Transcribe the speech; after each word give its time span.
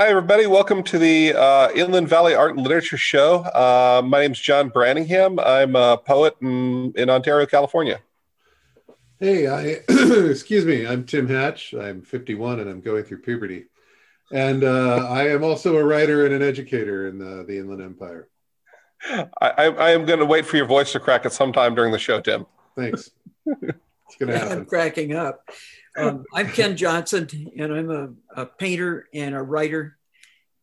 Hi, 0.00 0.08
everybody. 0.08 0.46
Welcome 0.46 0.82
to 0.84 0.98
the 0.98 1.34
uh, 1.34 1.70
Inland 1.72 2.08
Valley 2.08 2.34
Art 2.34 2.52
and 2.56 2.62
Literature 2.62 2.96
Show. 2.96 3.40
Uh, 3.40 4.00
my 4.02 4.20
name 4.20 4.32
is 4.32 4.40
John 4.40 4.70
Branningham. 4.70 5.38
I'm 5.38 5.76
a 5.76 5.98
poet 5.98 6.34
in, 6.40 6.94
in 6.96 7.10
Ontario, 7.10 7.44
California. 7.44 8.00
Hey, 9.18 9.46
I 9.46 9.82
excuse 10.30 10.64
me. 10.64 10.86
I'm 10.86 11.04
Tim 11.04 11.28
Hatch. 11.28 11.74
I'm 11.74 12.00
51 12.00 12.60
and 12.60 12.70
I'm 12.70 12.80
going 12.80 13.04
through 13.04 13.20
puberty, 13.20 13.66
and 14.32 14.64
uh, 14.64 15.06
I 15.06 15.28
am 15.28 15.44
also 15.44 15.76
a 15.76 15.84
writer 15.84 16.24
and 16.24 16.34
an 16.34 16.40
educator 16.40 17.06
in 17.06 17.18
the, 17.18 17.44
the 17.46 17.58
Inland 17.58 17.82
Empire. 17.82 18.30
I, 19.06 19.66
I 19.66 19.90
am 19.90 20.06
going 20.06 20.20
to 20.20 20.24
wait 20.24 20.46
for 20.46 20.56
your 20.56 20.64
voice 20.64 20.92
to 20.92 21.00
crack 21.00 21.26
at 21.26 21.34
some 21.34 21.52
time 21.52 21.74
during 21.74 21.92
the 21.92 21.98
show, 21.98 22.22
Tim. 22.22 22.46
Thanks. 22.74 23.10
It's 24.10 24.16
going 24.18 24.32
to 24.32 24.38
happen. 24.38 24.58
I'm 24.58 24.64
cracking 24.64 25.14
up. 25.14 25.48
Um, 25.96 26.24
I'm 26.32 26.48
Ken 26.48 26.76
Johnson, 26.76 27.28
and 27.58 27.72
I'm 27.72 27.90
a, 27.90 28.42
a, 28.42 28.46
painter 28.46 29.08
and 29.12 29.34
a 29.34 29.42
writer 29.42 29.96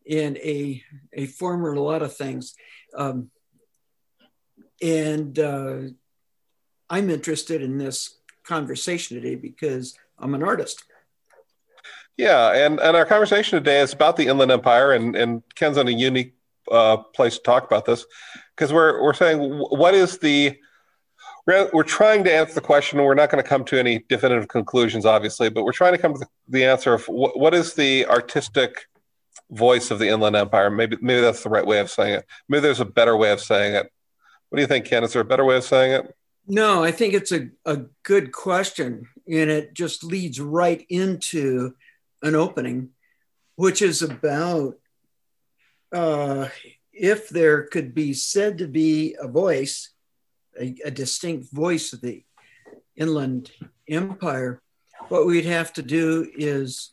and 0.09 0.37
a, 0.37 0.81
a 1.11 1.25
former 1.25 1.73
a 1.73 1.81
lot 1.81 2.01
of 2.01 2.15
things. 2.15 2.55
Um, 2.95 3.29
and 4.81 5.37
uh, 5.37 5.79
I'm 6.89 7.09
interested 7.09 7.61
in 7.61 7.77
this 7.77 8.17
conversation 8.45 9.21
today 9.21 9.35
because 9.35 9.97
I'm 10.17 10.33
an 10.33 10.43
artist. 10.43 10.83
Yeah, 12.15 12.53
and, 12.53 12.79
and 12.79 12.95
our 12.95 13.05
conversation 13.05 13.59
today 13.59 13.81
is 13.81 13.93
about 13.93 14.15
the 14.15 14.27
Inland 14.27 14.51
Empire, 14.51 14.93
and, 14.93 15.15
and 15.15 15.43
Ken's 15.55 15.77
in 15.77 15.87
a 15.89 15.91
unique 15.91 16.35
uh, 16.71 16.97
place 16.97 17.35
to 17.35 17.43
talk 17.43 17.65
about 17.65 17.85
this 17.85 18.05
because 18.55 18.71
we're, 18.71 19.03
we're 19.03 19.13
saying 19.13 19.39
what 19.41 19.93
is 19.93 20.17
the 20.19 20.57
we're, 21.47 21.83
trying 21.83 22.25
to 22.25 22.33
answer 22.33 22.55
the 22.55 22.61
question. 22.61 23.01
We're 23.01 23.13
not 23.13 23.31
going 23.31 23.41
to 23.41 23.47
come 23.47 23.63
to 23.65 23.79
any 23.79 23.99
definitive 24.09 24.49
conclusions, 24.49 25.05
obviously, 25.05 25.49
but 25.49 25.63
we're 25.63 25.71
trying 25.71 25.93
to 25.93 25.97
come 25.97 26.13
to 26.13 26.27
the, 26.49 26.65
answer 26.65 26.93
of 26.93 27.07
what, 27.07 27.39
what 27.39 27.53
is 27.53 27.73
the 27.73 28.05
artistic 28.07 28.87
voice 29.49 29.89
of 29.89 29.99
the 29.99 30.09
Inland 30.09 30.35
Empire. 30.35 30.69
Maybe 30.69 30.97
maybe 31.01 31.21
that's 31.21 31.43
the 31.43 31.49
right 31.49 31.65
way 31.65 31.79
of 31.79 31.89
saying 31.89 32.15
it. 32.15 32.25
Maybe 32.49 32.61
there's 32.61 32.81
a 32.81 32.85
better 32.85 33.15
way 33.15 33.31
of 33.31 33.39
saying 33.39 33.75
it. 33.75 33.89
What 34.49 34.57
do 34.57 34.61
you 34.61 34.67
think, 34.67 34.85
Ken? 34.85 35.03
Is 35.05 35.13
there 35.13 35.21
a 35.21 35.25
better 35.25 35.45
way 35.45 35.55
of 35.55 35.63
saying 35.63 35.93
it? 35.93 36.15
No, 36.47 36.83
I 36.83 36.91
think 36.91 37.13
it's 37.13 37.31
a, 37.31 37.49
a 37.65 37.85
good 38.03 38.33
question. 38.33 39.07
And 39.25 39.49
it 39.49 39.73
just 39.73 40.03
leads 40.03 40.41
right 40.41 40.85
into 40.89 41.75
an 42.23 42.35
opening, 42.35 42.89
which 43.55 43.81
is 43.81 44.01
about 44.01 44.75
uh, 45.93 46.49
if 46.91 47.29
there 47.29 47.63
could 47.63 47.93
be 47.93 48.13
said 48.13 48.57
to 48.57 48.67
be 48.67 49.15
a 49.19 49.27
voice 49.27 49.91
a, 50.59 50.75
a 50.85 50.91
distinct 50.91 51.51
voice 51.51 51.93
of 51.93 52.01
the 52.01 52.23
inland 52.95 53.51
empire, 53.87 54.61
what 55.09 55.25
we'd 55.25 55.45
have 55.45 55.71
to 55.73 55.81
do 55.81 56.29
is 56.35 56.91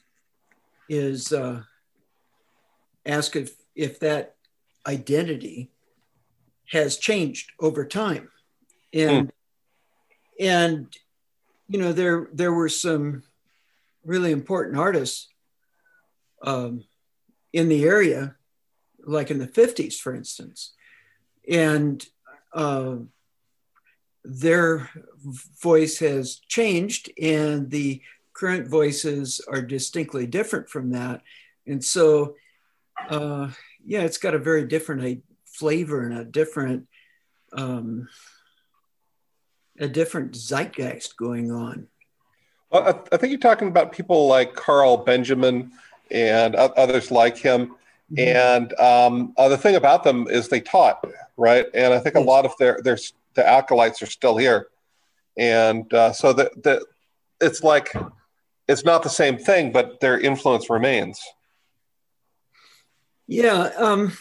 is 0.89 1.33
uh, 1.33 1.62
ask 3.07 3.37
if 3.37 3.55
if 3.75 3.98
that 4.01 4.37
identity 4.87 5.70
has 6.70 6.97
changed 6.97 7.53
over 7.61 7.85
time, 7.85 8.29
and 8.92 9.29
mm. 9.29 9.33
and 10.39 10.97
you 11.69 11.79
know 11.79 11.92
there 11.92 12.29
there 12.33 12.53
were 12.53 12.69
some 12.69 13.23
really 14.05 14.33
important 14.33 14.77
artists 14.77 15.29
um, 16.42 16.85
in 17.53 17.69
the 17.69 17.85
area, 17.85 18.37
like 19.05 19.31
in 19.31 19.39
the 19.39 19.48
fifties, 19.48 19.98
for 19.98 20.15
instance, 20.15 20.75
and 21.48 22.05
uh, 22.53 22.97
their 24.25 24.89
voice 25.62 25.98
has 25.98 26.36
changed 26.48 27.12
and 27.20 27.70
the 27.70 28.00
current 28.33 28.69
voices 28.69 29.41
are 29.48 29.62
distinctly 29.62 30.27
different 30.27 30.69
from 30.69 30.91
that. 30.91 31.22
And 31.67 31.84
so, 31.84 32.34
uh, 33.08 33.50
yeah, 33.84 34.00
it's 34.00 34.19
got 34.19 34.34
a 34.34 34.39
very 34.39 34.67
different 34.67 35.05
a 35.05 35.22
flavor 35.45 36.05
and 36.06 36.19
a 36.19 36.25
different, 36.25 36.89
um, 37.52 38.08
a 39.79 39.89
different 39.89 40.33
zeitgeist 40.33 41.17
going 41.17 41.52
on. 41.52 41.89
Well, 42.70 42.83
I, 42.83 43.14
I 43.14 43.17
think 43.18 43.30
you're 43.30 43.41
talking 43.41 43.68
about 43.68 43.92
people 43.92 44.27
like 44.27 44.55
Karl 44.55 44.96
Benjamin 44.96 45.73
and 46.11 46.56
others 46.56 47.11
like 47.11 47.36
him. 47.36 47.77
Mm-hmm. 48.12 48.18
And 48.18 48.80
um, 48.80 49.35
uh, 49.36 49.48
the 49.48 49.56
thing 49.56 49.77
about 49.77 50.05
them 50.05 50.27
is 50.29 50.48
they 50.48 50.61
taught, 50.61 51.05
right? 51.36 51.67
And 51.74 51.95
I 51.95 51.98
think 51.98 52.17
a 52.17 52.20
lot 52.20 52.45
of 52.45 52.52
their 52.58 52.80
their 52.83 52.98
the 53.34 53.46
acolytes 53.46 54.02
are 54.02 54.06
still 54.06 54.36
here, 54.36 54.68
and 55.36 55.92
uh, 55.92 56.12
so 56.12 56.33
the, 56.33 56.50
the 56.62 56.84
it's 57.40 57.62
like 57.62 57.95
it's 58.68 58.84
not 58.84 59.02
the 59.02 59.08
same 59.08 59.39
thing, 59.39 59.72
but 59.72 60.00
their 60.00 60.18
influence 60.18 60.70
remains. 60.70 61.20
Yeah, 63.27 63.70
um, 63.77 64.12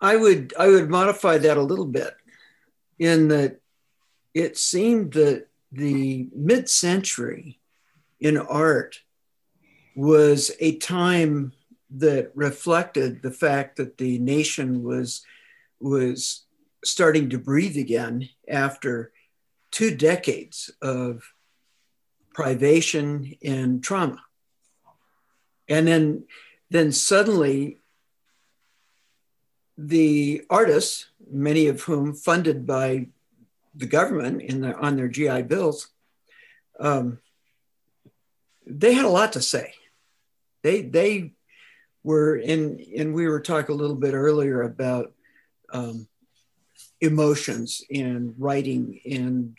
I 0.00 0.16
would 0.16 0.54
I 0.58 0.68
would 0.68 0.88
modify 0.88 1.38
that 1.38 1.56
a 1.56 1.62
little 1.62 1.86
bit, 1.86 2.14
in 2.98 3.28
that 3.28 3.60
it 4.34 4.56
seemed 4.56 5.12
that 5.14 5.46
the 5.72 6.28
mid-century 6.34 7.58
in 8.20 8.38
art 8.38 9.00
was 9.94 10.50
a 10.60 10.76
time 10.76 11.52
that 11.90 12.30
reflected 12.34 13.22
the 13.22 13.30
fact 13.30 13.76
that 13.76 13.98
the 13.98 14.18
nation 14.18 14.82
was 14.82 15.24
was 15.80 16.44
starting 16.88 17.30
to 17.30 17.38
breathe 17.38 17.76
again 17.76 18.28
after 18.48 19.12
two 19.70 19.94
decades 19.94 20.70
of 20.80 21.22
privation 22.32 23.34
and 23.42 23.82
trauma. 23.82 24.22
And 25.68 25.86
then, 25.86 26.24
then 26.70 26.92
suddenly, 26.92 27.78
the 29.76 30.42
artists, 30.48 31.06
many 31.30 31.66
of 31.66 31.82
whom 31.82 32.14
funded 32.14 32.66
by 32.66 33.08
the 33.74 33.86
government 33.86 34.42
in 34.42 34.60
their, 34.60 34.78
on 34.78 34.96
their 34.96 35.08
GI 35.08 35.42
bills, 35.42 35.88
um, 36.80 37.18
they 38.66 38.94
had 38.94 39.04
a 39.04 39.10
lot 39.10 39.32
to 39.32 39.42
say. 39.42 39.74
They 40.62 40.82
they 40.82 41.32
were 42.02 42.36
in, 42.36 42.84
and 42.96 43.14
we 43.14 43.26
were 43.26 43.40
talking 43.40 43.74
a 43.74 43.78
little 43.78 43.96
bit 43.96 44.14
earlier 44.14 44.62
about 44.62 45.12
um, 45.72 46.08
emotions 47.00 47.82
in 47.88 48.34
writing 48.38 49.00
and 49.04 49.56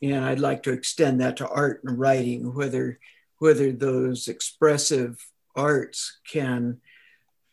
and 0.00 0.24
I'd 0.24 0.38
like 0.38 0.62
to 0.62 0.72
extend 0.72 1.20
that 1.20 1.38
to 1.38 1.48
art 1.48 1.82
and 1.84 1.98
writing, 1.98 2.54
whether 2.54 2.98
whether 3.38 3.72
those 3.72 4.28
expressive 4.28 5.18
arts 5.54 6.18
can 6.26 6.80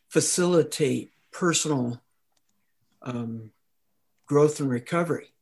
facilitate 0.08 1.12
personal 1.30 2.00
um, 3.02 3.50
growth 4.26 4.60
and 4.60 4.70
recovery. 4.70 5.32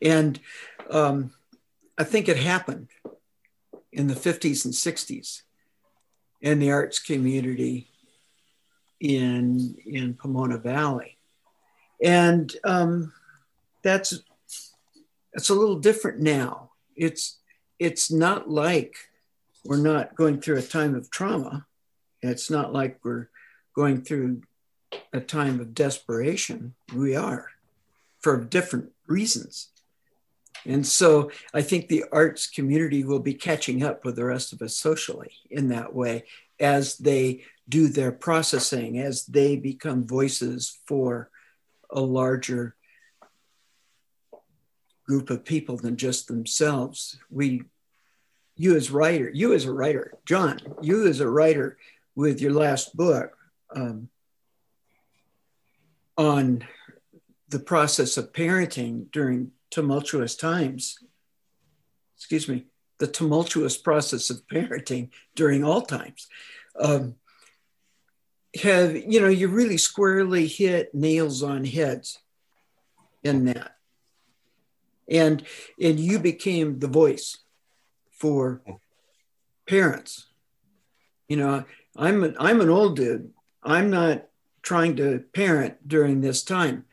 And 0.00 0.40
um, 0.90 1.32
I 1.96 2.04
think 2.04 2.28
it 2.28 2.36
happened 2.36 2.88
in 3.92 4.06
the 4.06 4.14
50s 4.14 4.64
and 4.64 4.74
60s 4.74 5.42
in 6.40 6.58
the 6.58 6.70
arts 6.70 6.98
community 6.98 7.88
in, 9.00 9.76
in 9.84 10.14
Pomona 10.14 10.58
Valley 10.58 11.17
and 12.02 12.54
um, 12.64 13.12
that's 13.82 14.20
it's 15.32 15.50
a 15.50 15.54
little 15.54 15.78
different 15.78 16.20
now. 16.20 16.70
It's 16.96 17.38
it's 17.78 18.10
not 18.10 18.50
like 18.50 18.96
we're 19.64 19.76
not 19.76 20.14
going 20.16 20.40
through 20.40 20.58
a 20.58 20.62
time 20.62 20.94
of 20.94 21.10
trauma. 21.10 21.66
It's 22.22 22.50
not 22.50 22.72
like 22.72 22.98
we're 23.04 23.28
going 23.74 24.02
through 24.02 24.42
a 25.12 25.20
time 25.20 25.60
of 25.60 25.74
desperation. 25.74 26.74
We 26.94 27.14
are 27.14 27.50
for 28.20 28.42
different 28.42 28.92
reasons. 29.06 29.68
And 30.66 30.84
so 30.84 31.30
I 31.54 31.62
think 31.62 31.88
the 31.88 32.04
arts 32.10 32.48
community 32.48 33.04
will 33.04 33.20
be 33.20 33.34
catching 33.34 33.82
up 33.82 34.04
with 34.04 34.16
the 34.16 34.24
rest 34.24 34.52
of 34.52 34.60
us 34.60 34.74
socially 34.74 35.32
in 35.50 35.68
that 35.68 35.94
way 35.94 36.24
as 36.58 36.98
they 36.98 37.44
do 37.68 37.88
their 37.88 38.10
processing, 38.10 38.98
as 38.98 39.24
they 39.26 39.56
become 39.56 40.04
voices 40.04 40.78
for 40.86 41.30
a 41.90 42.00
larger 42.00 42.74
group 45.06 45.30
of 45.30 45.44
people 45.44 45.76
than 45.76 45.96
just 45.96 46.28
themselves. 46.28 47.18
We, 47.30 47.62
you 48.56 48.76
as 48.76 48.90
writer, 48.90 49.30
you 49.32 49.54
as 49.54 49.64
a 49.64 49.72
writer, 49.72 50.12
John, 50.26 50.60
you 50.82 51.06
as 51.06 51.20
a 51.20 51.28
writer 51.28 51.78
with 52.14 52.40
your 52.40 52.52
last 52.52 52.96
book 52.96 53.36
um, 53.74 54.08
on 56.16 56.66
the 57.48 57.60
process 57.60 58.16
of 58.16 58.32
parenting 58.32 59.10
during 59.12 59.52
tumultuous 59.70 60.36
times. 60.36 60.98
Excuse 62.16 62.48
me, 62.48 62.66
the 62.98 63.06
tumultuous 63.06 63.76
process 63.76 64.28
of 64.28 64.46
parenting 64.46 65.10
during 65.34 65.64
all 65.64 65.82
times. 65.82 66.28
Um, 66.78 67.14
have 68.62 68.96
you 68.96 69.20
know 69.20 69.28
you 69.28 69.48
really 69.48 69.76
squarely 69.76 70.46
hit 70.46 70.94
nails 70.94 71.42
on 71.42 71.64
heads 71.64 72.18
in 73.22 73.44
that 73.44 73.76
and 75.08 75.44
and 75.80 76.00
you 76.00 76.18
became 76.18 76.78
the 76.78 76.88
voice 76.88 77.38
for 78.10 78.62
parents 79.66 80.28
You 81.28 81.36
know, 81.36 81.64
I'm 81.96 82.24
an, 82.24 82.36
I'm 82.38 82.60
an 82.60 82.70
old 82.70 82.96
dude. 82.96 83.30
I'm 83.62 83.90
not 83.90 84.26
trying 84.62 84.96
to 84.96 85.24
parent 85.34 85.86
during 85.86 86.20
this 86.20 86.42
time, 86.42 86.84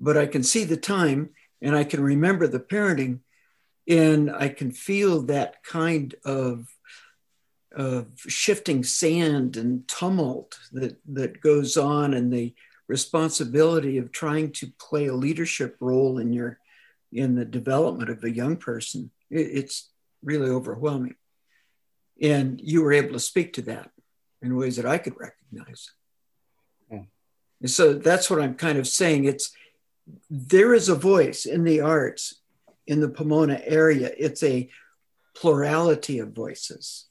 but 0.00 0.16
I 0.16 0.26
can 0.26 0.42
see 0.42 0.64
the 0.64 0.76
time 0.76 1.30
and 1.60 1.76
I 1.76 1.84
can 1.84 2.02
remember 2.02 2.46
the 2.46 2.60
parenting 2.60 3.20
and 3.88 4.30
I 4.30 4.48
can 4.48 4.70
feel 4.70 5.22
that 5.22 5.62
kind 5.64 6.14
of 6.24 6.68
of 7.74 8.08
shifting 8.26 8.84
sand 8.84 9.56
and 9.56 9.86
tumult 9.88 10.58
that 10.72 10.96
that 11.06 11.40
goes 11.40 11.76
on 11.76 12.14
and 12.14 12.32
the 12.32 12.54
responsibility 12.88 13.98
of 13.98 14.12
trying 14.12 14.50
to 14.52 14.70
play 14.78 15.06
a 15.06 15.14
leadership 15.14 15.76
role 15.80 16.18
in 16.18 16.32
your 16.32 16.58
in 17.12 17.34
the 17.34 17.44
development 17.44 18.10
of 18.10 18.22
a 18.24 18.30
young 18.30 18.56
person 18.56 19.10
it, 19.30 19.40
it's 19.40 19.90
really 20.22 20.50
overwhelming. 20.50 21.16
And 22.20 22.60
you 22.62 22.82
were 22.82 22.92
able 22.92 23.12
to 23.14 23.20
speak 23.20 23.54
to 23.54 23.62
that 23.62 23.90
in 24.42 24.56
ways 24.56 24.76
that 24.76 24.86
i 24.86 24.98
could 24.98 25.14
recognize. 25.18 25.90
Mm. 26.92 27.06
and 27.60 27.70
so 27.70 27.94
that's 27.94 28.28
what 28.28 28.40
i'm 28.40 28.54
kind 28.54 28.78
of 28.78 28.86
saying. 28.86 29.24
It's 29.24 29.52
there 30.28 30.74
is 30.74 30.88
a 30.88 30.94
voice 30.94 31.46
in 31.46 31.64
the 31.64 31.80
arts 31.80 32.40
in 32.86 33.00
the 33.00 33.08
pomona 33.08 33.60
area. 33.64 34.10
It's 34.18 34.42
a 34.42 34.68
plurality 35.34 36.18
of 36.18 36.32
voices 36.32 37.06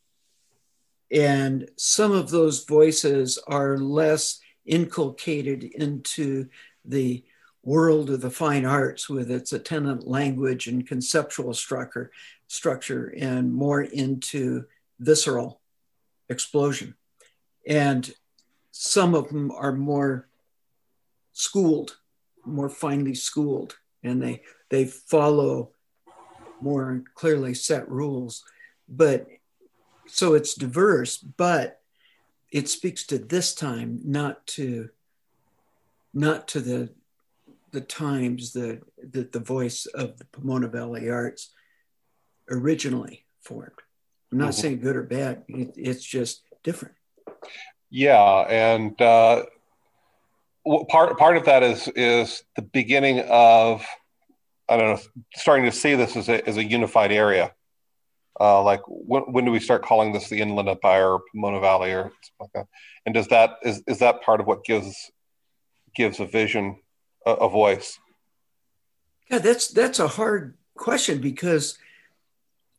and 1.11 1.69
some 1.75 2.13
of 2.13 2.29
those 2.29 2.63
voices 2.63 3.37
are 3.47 3.77
less 3.77 4.39
inculcated 4.65 5.63
into 5.63 6.47
the 6.85 7.23
world 7.63 8.09
of 8.09 8.21
the 8.21 8.29
fine 8.31 8.65
arts 8.65 9.09
with 9.09 9.29
its 9.29 9.51
attendant 9.53 10.07
language 10.07 10.67
and 10.67 10.87
conceptual 10.87 11.53
structure, 11.53 12.11
structure 12.47 13.13
and 13.17 13.53
more 13.53 13.81
into 13.81 14.65
visceral 14.99 15.59
explosion. 16.29 16.95
And 17.67 18.11
some 18.71 19.13
of 19.13 19.27
them 19.27 19.51
are 19.51 19.73
more 19.73 20.27
schooled, 21.33 21.97
more 22.45 22.69
finely 22.69 23.13
schooled, 23.13 23.77
and 24.03 24.21
they, 24.21 24.41
they 24.69 24.85
follow 24.85 25.71
more 26.61 27.03
clearly 27.15 27.53
set 27.53 27.87
rules. 27.89 28.43
But 28.87 29.27
so 30.11 30.33
it's 30.33 30.53
diverse, 30.53 31.17
but 31.17 31.81
it 32.51 32.67
speaks 32.69 33.05
to 33.07 33.17
this 33.17 33.55
time, 33.55 33.99
not 34.03 34.45
to 34.47 34.89
not 36.13 36.47
to 36.49 36.59
the 36.59 36.89
the 37.71 37.81
times 37.81 38.51
that 38.53 38.81
the, 39.01 39.23
the 39.23 39.39
voice 39.39 39.85
of 39.85 40.17
the 40.17 40.25
Pomona 40.25 40.67
Valley 40.67 41.09
Arts 41.09 41.51
originally 42.49 43.25
formed. 43.41 43.71
I'm 44.31 44.37
not 44.37 44.49
mm-hmm. 44.49 44.61
saying 44.61 44.79
good 44.81 44.97
or 44.97 45.03
bad. 45.03 45.43
It, 45.47 45.73
it's 45.77 46.03
just 46.03 46.41
different. 46.63 46.95
Yeah, 47.89 48.45
and 48.49 49.01
uh, 49.01 49.43
part 50.89 51.17
part 51.17 51.37
of 51.37 51.45
that 51.45 51.63
is 51.63 51.87
is 51.95 52.43
the 52.55 52.61
beginning 52.61 53.21
of 53.29 53.85
I 54.67 54.77
don't 54.77 54.95
know, 54.95 55.01
starting 55.35 55.65
to 55.65 55.71
see 55.71 55.95
this 55.95 56.15
as 56.15 56.29
a 56.29 56.47
as 56.47 56.57
a 56.57 56.63
unified 56.63 57.11
area. 57.11 57.53
Uh, 58.41 58.63
like 58.63 58.81
when, 58.88 59.21
when 59.31 59.45
do 59.45 59.51
we 59.51 59.59
start 59.59 59.83
calling 59.83 60.11
this 60.11 60.27
the 60.27 60.41
Inland 60.41 60.67
Empire 60.67 61.11
or 61.11 61.21
Pomona 61.31 61.59
Valley 61.59 61.91
or 61.91 62.05
something 62.05 62.39
like 62.39 62.53
that? 62.55 62.67
And 63.05 63.13
does 63.13 63.27
that 63.27 63.57
is 63.61 63.83
is 63.85 63.99
that 63.99 64.23
part 64.23 64.41
of 64.41 64.47
what 64.47 64.63
gives 64.63 65.11
gives 65.95 66.19
a 66.19 66.25
vision 66.25 66.79
a, 67.23 67.33
a 67.33 67.49
voice? 67.49 67.99
Yeah, 69.29 69.38
that's 69.38 69.67
that's 69.67 69.99
a 69.99 70.07
hard 70.07 70.57
question 70.75 71.21
because 71.21 71.77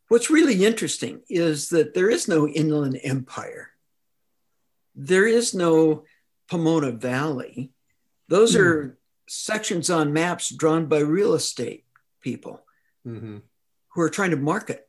what's 0.09 0.31
really 0.31 0.65
interesting 0.65 1.21
is 1.29 1.69
that 1.69 1.95
there 1.95 2.11
is 2.11 2.27
no 2.27 2.49
Inland 2.49 2.99
Empire. 3.05 3.71
There 4.97 5.29
is 5.29 5.55
no 5.55 6.03
Pomona 6.51 6.91
Valley. 6.91 7.71
Those 8.27 8.57
mm. 8.57 8.61
are 8.61 8.99
sections 9.29 9.91
on 9.91 10.13
maps 10.13 10.51
drawn 10.51 10.87
by 10.87 10.99
real 10.99 11.35
estate 11.35 11.85
people 12.21 12.65
mm-hmm. 13.07 13.39
who 13.95 14.01
are 14.01 14.11
trying 14.11 14.31
to 14.31 14.37
market 14.37 14.87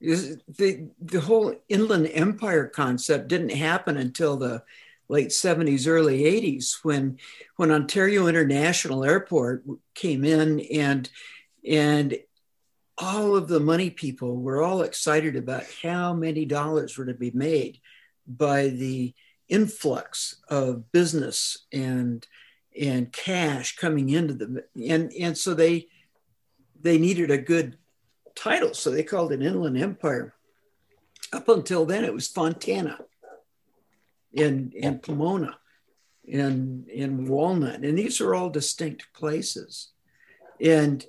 the 0.00 0.88
the 1.00 1.20
whole 1.20 1.54
inland 1.68 2.08
empire 2.12 2.66
concept 2.66 3.28
didn't 3.28 3.50
happen 3.50 3.96
until 3.96 4.36
the 4.36 4.62
late 5.08 5.30
70s 5.30 5.88
early 5.88 6.22
80s 6.22 6.78
when 6.82 7.18
when 7.56 7.70
ontario 7.70 8.26
international 8.26 9.04
airport 9.04 9.64
came 9.94 10.24
in 10.24 10.60
and 10.60 11.10
and 11.66 12.18
all 12.96 13.36
of 13.36 13.48
the 13.48 13.60
money 13.60 13.90
people 13.90 14.36
were 14.36 14.62
all 14.62 14.82
excited 14.82 15.36
about 15.36 15.64
how 15.82 16.12
many 16.12 16.44
dollars 16.44 16.96
were 16.96 17.06
to 17.06 17.14
be 17.14 17.30
made 17.32 17.78
by 18.26 18.68
the 18.68 19.14
influx 19.48 20.36
of 20.48 20.92
business 20.92 21.66
and 21.72 22.26
and 22.80 23.12
cash 23.12 23.76
coming 23.76 24.10
into 24.10 24.34
the 24.34 24.64
and 24.88 25.12
and 25.18 25.36
so 25.36 25.54
they 25.54 25.88
they 26.80 26.98
needed 26.98 27.30
a 27.30 27.38
good 27.38 27.76
title, 28.38 28.74
so 28.74 28.90
they 28.90 29.02
called 29.02 29.32
it 29.32 29.42
Inland 29.42 29.76
Empire. 29.76 30.34
Up 31.32 31.48
until 31.48 31.84
then, 31.84 32.04
it 32.04 32.14
was 32.14 32.28
Fontana 32.28 32.98
in, 34.32 34.72
in 34.74 34.98
Pomona, 35.00 35.58
in, 36.24 36.86
in 36.92 37.26
Walnut, 37.26 37.82
and 37.82 37.98
these 37.98 38.20
are 38.20 38.34
all 38.34 38.50
distinct 38.50 39.12
places. 39.12 39.90
And 40.60 41.04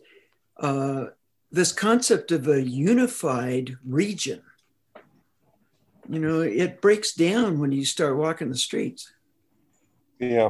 uh, 0.57 1.05
this 1.51 1.71
concept 1.71 2.31
of 2.31 2.47
a 2.47 2.61
unified 2.61 3.77
region, 3.85 4.41
you 6.09 6.19
know, 6.19 6.41
it 6.41 6.81
breaks 6.81 7.13
down 7.13 7.59
when 7.59 7.71
you 7.71 7.85
start 7.85 8.17
walking 8.17 8.49
the 8.49 8.57
streets. 8.57 9.13
Yeah. 10.19 10.49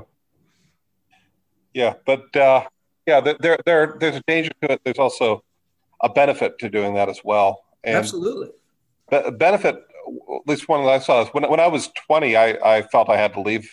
Yeah, 1.74 1.94
but 2.06 2.36
uh, 2.36 2.66
yeah, 3.06 3.22
there, 3.22 3.58
there, 3.66 3.98
there's 4.00 4.16
a 4.16 4.24
danger 4.26 4.52
to 4.62 4.72
it. 4.72 4.82
There's 4.84 4.98
also 4.98 5.44
a 6.02 6.10
benefit 6.10 6.60
to 6.60 6.70
doing 6.70 6.96
that 6.96 7.10
as 7.10 7.22
well. 7.24 7.64
And 7.84 7.98
Absolutely. 7.98 8.50
Be- 9.10 9.32
benefit, 9.32 9.76
at 9.76 10.48
least 10.48 10.68
one 10.68 10.84
that 10.84 10.92
I 10.92 11.00
saw 11.00 11.22
is 11.22 11.30
when, 11.30 11.50
when 11.50 11.60
I 11.60 11.68
was 11.68 11.90
20, 12.08 12.36
I, 12.36 12.78
I 12.78 12.82
felt 12.84 13.10
I 13.10 13.18
had 13.18 13.34
to 13.34 13.42
leave 13.42 13.70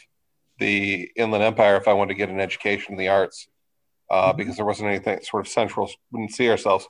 the 0.59 1.11
Inland 1.17 1.45
Empire 1.45 1.77
if 1.77 1.89
I 1.89 1.93
wanted 1.93 2.15
to 2.15 2.19
get 2.19 2.31
an 2.31 2.41
education 2.41 2.93
in 2.93 2.99
the 2.99 3.09
arts 3.09 3.49
uh, 4.11 4.29
mm-hmm. 4.29 4.37
because 4.37 4.57
there 4.57 4.65
wasn't 4.65 4.89
anything 4.89 5.21
sort 5.23 5.47
of 5.47 5.53
central, 5.53 5.91
we 6.11 6.21
didn't 6.21 6.35
see 6.35 6.49
ourselves. 6.51 6.89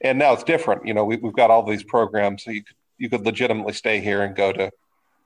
And 0.00 0.18
now 0.18 0.32
it's 0.32 0.44
different. 0.44 0.86
You 0.86 0.94
know, 0.94 1.04
we, 1.04 1.16
we've 1.16 1.32
got 1.32 1.50
all 1.50 1.64
these 1.64 1.84
programs, 1.84 2.44
so 2.44 2.50
you 2.50 2.64
could, 2.64 2.76
you 2.98 3.08
could 3.08 3.24
legitimately 3.24 3.72
stay 3.72 4.00
here 4.00 4.22
and 4.22 4.34
go 4.34 4.52
to 4.52 4.70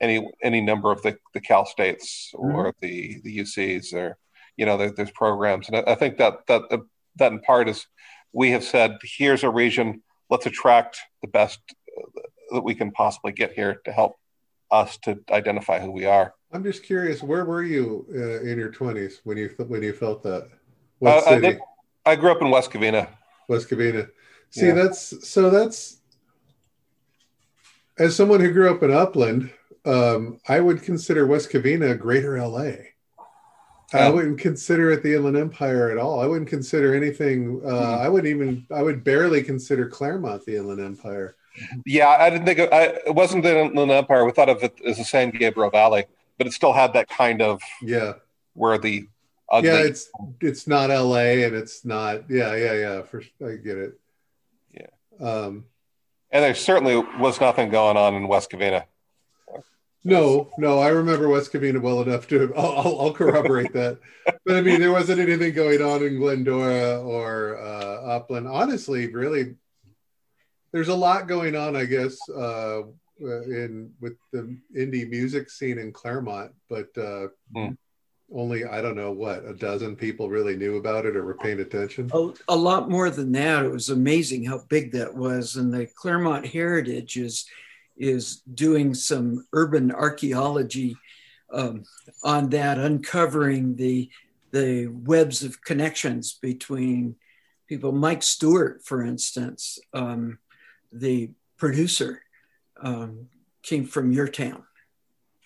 any 0.01 0.27
any 0.43 0.61
number 0.61 0.93
of 0.93 1.01
the, 1.03 1.17
the 1.33 1.41
Cal 1.41 1.65
States 1.65 2.31
or 2.35 2.51
mm-hmm. 2.51 2.71
the, 2.81 3.21
the 3.23 3.39
UCs 3.39 3.95
or, 3.95 4.19
you 4.57 4.67
know, 4.67 4.77
there, 4.77 4.91
there's 4.91 5.11
programs. 5.11 5.69
And 5.69 5.77
I, 5.77 5.93
I 5.93 5.95
think 5.95 6.19
that, 6.19 6.47
that, 6.47 6.63
that 7.17 7.33
in 7.33 7.41
part 7.41 7.69
is 7.69 7.87
we 8.33 8.51
have 8.51 8.65
said, 8.65 8.99
here's 9.03 9.43
a 9.45 9.51
region, 9.51 10.03
let's 10.31 10.47
attract 10.47 10.99
the 11.23 11.29
best 11.29 11.61
uh, 11.97 12.21
that 12.53 12.63
we 12.63 12.75
can 12.75 12.91
possibly 12.91 13.33
get 13.33 13.53
here 13.53 13.81
to 13.85 13.93
help 13.93 14.17
us 14.71 14.99
to 14.99 15.19
identify 15.31 15.81
who 15.81 15.91
we 15.91 16.05
are. 16.05 16.35
I'm 16.53 16.63
just 16.63 16.85
curious, 16.85 17.23
where 17.23 17.45
were 17.45 17.63
you 17.63 18.07
uh, 18.15 18.43
in 18.43 18.59
your 18.59 18.73
20s 18.73 19.21
when 19.25 19.37
you 19.37 19.53
when 19.59 19.83
you 19.83 19.93
felt 19.93 20.23
that? 20.23 20.49
What 20.99 21.19
uh, 21.19 21.21
city? 21.23 21.47
I, 21.47 21.51
did, 21.51 21.61
I, 22.07 22.17
grew 22.17 22.31
up 22.31 22.41
in 22.41 22.51
West 22.51 22.71
Covina. 22.71 23.09
West 23.49 23.69
Covina. 23.69 24.09
See, 24.51 24.69
yeah. 24.69 24.75
that's 24.75 25.29
so 25.29 25.51
that's 25.51 25.99
as 27.99 28.15
someone 28.15 28.41
who 28.41 28.53
grew 28.53 28.71
up 28.71 28.83
in 28.83 28.91
Upland, 28.91 29.51
um, 29.85 30.41
I 30.49 30.61
would 30.61 30.83
consider 30.83 31.27
West 31.27 31.51
Covina 31.51 31.99
greater 31.99 32.39
LA. 32.41 32.73
I 33.99 34.11
wouldn't 34.11 34.39
consider 34.39 34.91
it 34.91 35.03
the 35.03 35.15
Inland 35.15 35.37
Empire 35.37 35.91
at 35.91 35.99
all. 35.99 36.21
I 36.21 36.27
wouldn't 36.27 36.49
consider 36.49 36.95
anything. 36.95 37.61
Uh, 37.65 37.69
mm-hmm. 37.69 38.03
I 38.03 38.09
wouldn't 38.09 38.31
even. 38.31 38.67
I 38.71 38.83
would 38.83 39.05
barely 39.05 39.43
consider 39.43 39.89
Claremont 39.89 40.45
the 40.45 40.57
Inland 40.57 40.81
Empire. 40.81 41.37
Yeah, 41.85 42.09
I 42.09 42.31
didn't 42.31 42.47
think 42.47 42.59
it, 42.59 42.73
I, 42.73 42.85
it 43.07 43.15
wasn't 43.15 43.43
the 43.43 43.59
Inland 43.59 43.91
Empire. 43.91 44.25
We 44.25 44.33
thought 44.33 44.49
of 44.49 44.63
it 44.63 44.79
as 44.85 44.99
the 44.99 45.05
San 45.05 45.31
Gabriel 45.31 45.71
Valley, 45.71 46.05
but 46.39 46.47
it 46.47 46.53
still 46.53 46.73
had 46.73 46.93
that 46.93 47.09
kind 47.09 47.41
of 47.41 47.63
yeah, 47.83 48.15
where 48.55 48.79
the 48.79 49.09
ugly, 49.51 49.71
yeah, 49.71 49.79
it's 49.79 50.11
it's 50.41 50.67
not 50.67 50.91
L.A. 50.91 51.45
and 51.45 51.55
it's 51.55 51.85
not 51.85 52.31
yeah, 52.31 52.55
yeah, 52.55 52.75
yeah. 52.75 53.03
For 53.03 53.23
I 53.45 53.57
get 53.57 53.79
it. 53.79 54.01
Yeah. 54.73 55.27
Um, 55.27 55.65
and 56.31 56.45
there 56.45 56.55
certainly 56.55 56.97
was 56.97 57.41
nothing 57.41 57.71
going 57.71 57.97
on 57.97 58.15
in 58.15 58.29
West 58.29 58.51
Covina. 58.51 58.85
No, 60.07 60.51
no, 60.57 60.79
I 60.79 60.91
remember 60.91 61.29
West 61.29 61.53
Covina 61.53 61.81
well 61.81 62.01
enough 62.01 62.29
to. 62.29 62.55
I'll, 62.57 62.79
I'll, 62.79 63.01
I'll 63.01 63.13
corroborate 63.13 63.73
that. 63.73 63.99
But 64.45 64.55
I 64.55 64.61
mean, 64.61 64.79
there 64.81 64.93
wasn't 64.93 65.19
anything 65.19 65.53
going 65.53 65.83
on 65.83 66.05
in 66.05 66.19
Glendora 66.19 67.03
or 67.03 67.59
uh, 67.59 68.17
Upland. 68.17 68.47
Honestly, 68.47 69.13
really, 69.13 69.57
there's 70.71 70.87
a 70.87 70.95
lot 70.95 71.27
going 71.27 71.57
on, 71.57 71.75
I 71.75 71.87
guess, 71.87 72.17
uh, 72.31 72.83
in 73.19 73.91
with 74.01 74.13
the 74.33 74.57
indie 74.77 75.11
music 75.11 75.51
scene 75.51 75.79
in 75.79 75.93
Claremont. 75.93 76.53
But 76.69 76.97
uh, 76.97 77.29
mm. 77.57 77.77
only 78.33 78.65
I 78.65 78.81
don't 78.83 78.95
know 78.95 79.11
what 79.11 79.45
a 79.45 79.55
dozen 79.55 79.97
people 79.97 80.31
really 80.31 80.55
knew 80.55 80.77
about 80.77 81.05
it 81.05 81.17
or 81.17 81.25
were 81.25 81.35
paying 81.35 81.59
attention. 81.59 82.13
A, 82.15 82.31
a 82.49 82.57
lot 82.57 82.89
more 82.89 83.11
than 83.11 83.33
that. 83.33 83.65
It 83.65 83.73
was 83.73 83.89
amazing 83.89 84.45
how 84.45 84.63
big 84.69 84.93
that 84.93 85.17
was, 85.17 85.57
and 85.57 85.75
the 85.75 85.87
Claremont 85.87 86.47
heritage 86.47 87.17
is 87.17 87.45
is 87.97 88.43
doing 88.55 88.95
some 88.95 89.47
urban 89.53 89.91
archaeology 89.93 90.97
um, 91.53 91.85
on 92.23 92.51
that, 92.51 92.79
uncovering 92.79 93.77
the 93.77 94.11
the 94.53 94.87
webs 94.87 95.43
of 95.43 95.61
connections 95.63 96.39
between 96.41 97.17
people. 97.69 97.93
Mike 97.93 98.23
Stewart, 98.23 98.83
for 98.85 99.05
instance, 99.05 99.79
um, 99.93 100.39
the 100.93 101.31
producer, 101.59 102.23
um, 102.81 103.27
came 103.63 103.85
from 103.85 104.13
your 104.13 104.29
town 104.29 104.63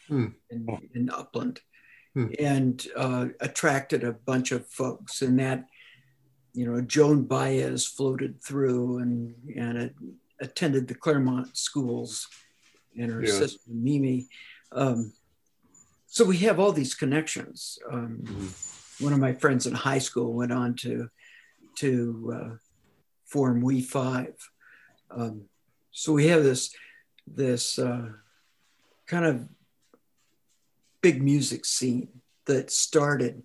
Hmm. 0.08 0.26
in, 0.50 0.66
in 0.94 1.10
Upland 1.10 1.60
Hmm. 2.14 2.26
and 2.38 2.86
uh, 2.96 3.26
attracted 3.40 4.02
a 4.04 4.12
bunch 4.12 4.50
of 4.50 4.66
folks. 4.66 5.22
And 5.22 5.38
that, 5.38 5.66
you 6.52 6.66
know, 6.66 6.80
Joan 6.80 7.24
Baez 7.24 7.86
floated 7.86 8.42
through 8.42 8.98
and, 8.98 9.34
and 9.56 9.78
it 9.78 9.94
attended 10.40 10.88
the 10.88 10.94
Claremont 10.94 11.56
schools 11.56 12.26
and 12.98 13.10
her 13.12 13.20
sister 13.38 13.60
Mimi. 13.68 14.28
Um, 14.72 15.12
so 16.06 16.24
we 16.24 16.38
have 16.38 16.58
all 16.58 16.72
these 16.72 16.94
connections. 16.94 17.78
Um, 17.90 18.18
Mhm. 18.22 19.02
one 19.04 19.12
of 19.12 19.18
my 19.18 19.32
friends 19.32 19.66
in 19.66 19.74
high 19.74 19.98
school 20.00 20.32
went 20.34 20.52
on 20.52 20.74
to 20.76 21.08
to 21.76 22.32
uh, 22.34 22.56
form 23.24 23.62
We 23.62 23.80
Five. 23.82 24.34
Um, 25.10 25.48
so 25.92 26.12
we 26.12 26.26
have 26.28 26.42
this 26.42 26.74
this 27.26 27.78
uh, 27.78 28.12
kind 29.06 29.24
of 29.24 29.48
big 31.00 31.22
music 31.22 31.64
scene 31.64 32.08
that 32.46 32.70
started 32.70 33.42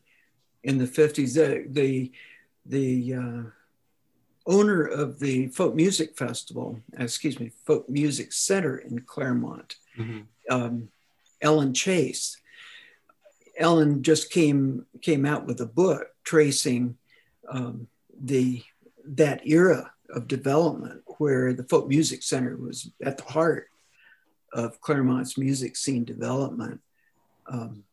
in 0.64 0.78
the 0.80 0.88
fifties. 0.88 1.36
The 1.36 1.66
the 1.70 2.12
the 2.66 3.14
uh, 3.14 3.44
owner 4.48 4.86
of 4.86 5.20
the 5.20 5.48
folk 5.48 5.74
music 5.76 6.16
festival, 6.18 6.80
excuse 6.98 7.40
me, 7.40 7.52
folk 7.66 7.90
music 7.90 8.32
center 8.32 8.78
in 8.78 9.00
Claremont, 9.02 9.76
Mhm. 9.98 10.26
um, 10.50 10.90
Ellen 11.42 11.74
Chase. 11.74 12.38
Ellen 13.58 14.04
just 14.04 14.30
came 14.32 14.86
came 15.02 15.26
out 15.26 15.46
with 15.46 15.62
a 15.62 15.66
book 15.66 16.10
tracing 16.24 16.98
um, 17.48 17.88
the 18.20 18.64
that 19.06 19.46
era 19.48 19.94
of 20.10 20.28
development 20.28 21.04
where 21.20 21.54
the 21.54 21.64
folk 21.64 21.88
music 21.88 22.22
center 22.24 22.58
was 22.58 22.90
at 23.04 23.18
the 23.18 23.24
heart 23.24 23.70
of 24.52 24.82
Claremont's 24.82 25.38
music 25.38 25.76
scene 25.76 26.04
development. 26.06 26.82
Um, 27.48 27.84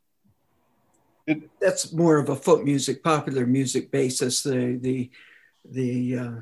It- 1.26 1.50
that's 1.60 1.92
more 1.92 2.16
of 2.18 2.28
a 2.30 2.34
folk 2.36 2.64
music, 2.64 3.02
popular 3.04 3.46
music 3.46 3.90
basis. 3.92 4.42
The 4.42 4.76
the 4.76 5.10
the 5.64 6.18
uh, 6.18 6.32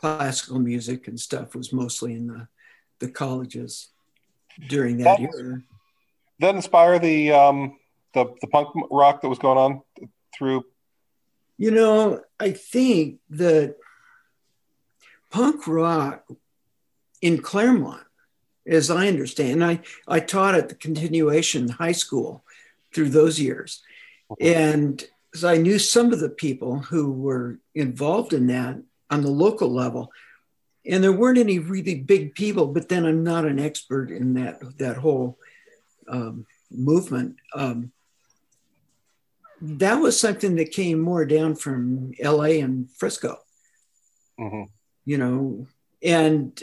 classical 0.00 0.58
music 0.58 1.08
and 1.08 1.18
stuff 1.18 1.54
was 1.54 1.72
mostly 1.72 2.14
in 2.14 2.26
the 2.26 2.48
the 3.00 3.08
colleges 3.08 3.88
during 4.68 4.98
that 4.98 5.18
That 5.18 5.34
era. 5.36 5.62
That 6.40 6.54
inspire 6.54 6.98
the 6.98 7.32
um, 7.32 7.78
the 8.12 8.34
the 8.40 8.46
punk 8.46 8.68
rock 8.90 9.20
that 9.22 9.28
was 9.28 9.38
going 9.38 9.58
on 9.58 9.82
through. 10.36 10.64
You 11.56 11.70
know, 11.70 12.20
I 12.40 12.50
think 12.50 13.20
that 13.30 13.76
punk 15.30 15.66
rock 15.66 16.24
in 17.22 17.40
Claremont, 17.40 18.04
as 18.66 18.90
I 18.90 19.08
understand, 19.08 19.64
I, 19.64 19.80
I 20.06 20.20
taught 20.20 20.54
at 20.54 20.68
the 20.68 20.74
continuation 20.74 21.68
high 21.68 21.92
school 21.92 22.44
through 22.92 23.10
those 23.10 23.40
years. 23.40 23.82
And 24.40 25.04
so 25.34 25.48
I 25.48 25.56
knew 25.56 25.78
some 25.78 26.12
of 26.12 26.20
the 26.20 26.28
people 26.30 26.78
who 26.78 27.10
were 27.12 27.58
involved 27.74 28.32
in 28.32 28.46
that 28.48 28.80
on 29.10 29.22
the 29.22 29.30
local 29.30 29.70
level. 29.70 30.12
And 30.86 31.02
there 31.02 31.12
weren't 31.12 31.38
any 31.38 31.58
really 31.58 31.96
big 31.96 32.34
people, 32.34 32.66
but 32.68 32.88
then 32.88 33.04
I'm 33.06 33.24
not 33.24 33.44
an 33.46 33.58
expert 33.58 34.10
in 34.10 34.34
that, 34.34 34.60
that 34.78 34.98
whole 34.98 35.38
um, 36.08 36.46
movement. 36.70 37.36
Um, 37.54 37.90
that 39.60 39.94
was 39.94 40.20
something 40.20 40.56
that 40.56 40.72
came 40.72 41.00
more 41.00 41.24
down 41.24 41.54
from 41.56 42.12
LA 42.22 42.60
and 42.62 42.90
Frisco, 42.90 43.38
Mhm. 44.38 44.68
you 45.04 45.16
know, 45.18 45.66
and 46.02 46.62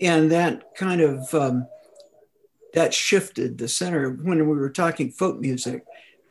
and 0.00 0.30
that 0.32 0.74
kind 0.76 1.00
of 1.00 1.32
um, 1.34 1.66
that 2.74 2.92
shifted 2.92 3.56
the 3.56 3.68
center 3.68 4.10
when 4.10 4.38
we 4.38 4.56
were 4.56 4.68
talking 4.70 5.10
folk 5.10 5.40
music. 5.40 5.84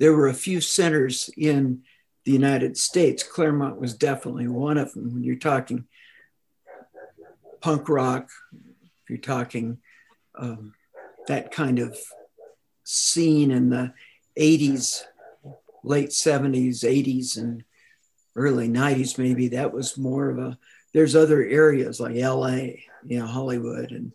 There 0.04 0.12
were 0.14 0.28
a 0.28 0.34
few 0.34 0.60
centers 0.60 1.30
in 1.38 1.84
the 2.26 2.34
United 2.34 2.76
States. 2.76 3.24
Claremont 3.24 3.80
was 3.80 3.94
definitely 3.94 4.50
one 4.50 4.78
of 4.78 4.92
them. 4.92 5.14
When 5.14 5.24
you're 5.24 5.38
talking 5.38 5.86
punk 7.62 7.88
rock, 7.88 8.28
if 8.52 9.10
you're 9.10 9.18
talking 9.18 9.78
um, 10.38 10.74
that 11.30 11.52
kind 11.52 11.80
of 11.80 11.98
scene 12.84 13.50
in 13.50 13.70
the 13.70 13.94
80s 14.38 15.04
late 15.86 16.10
70s 16.10 16.84
80s 16.84 17.38
and 17.38 17.64
early 18.36 18.68
90s 18.68 19.18
maybe 19.18 19.48
that 19.50 19.72
was 19.72 19.98
more 19.98 20.30
of 20.30 20.38
a 20.38 20.58
there's 20.94 21.16
other 21.16 21.42
areas 21.44 22.02
like 22.02 22.16
la 22.16 22.48
you 22.48 23.20
know 23.20 23.26
hollywood 23.26 23.92
and 23.92 24.12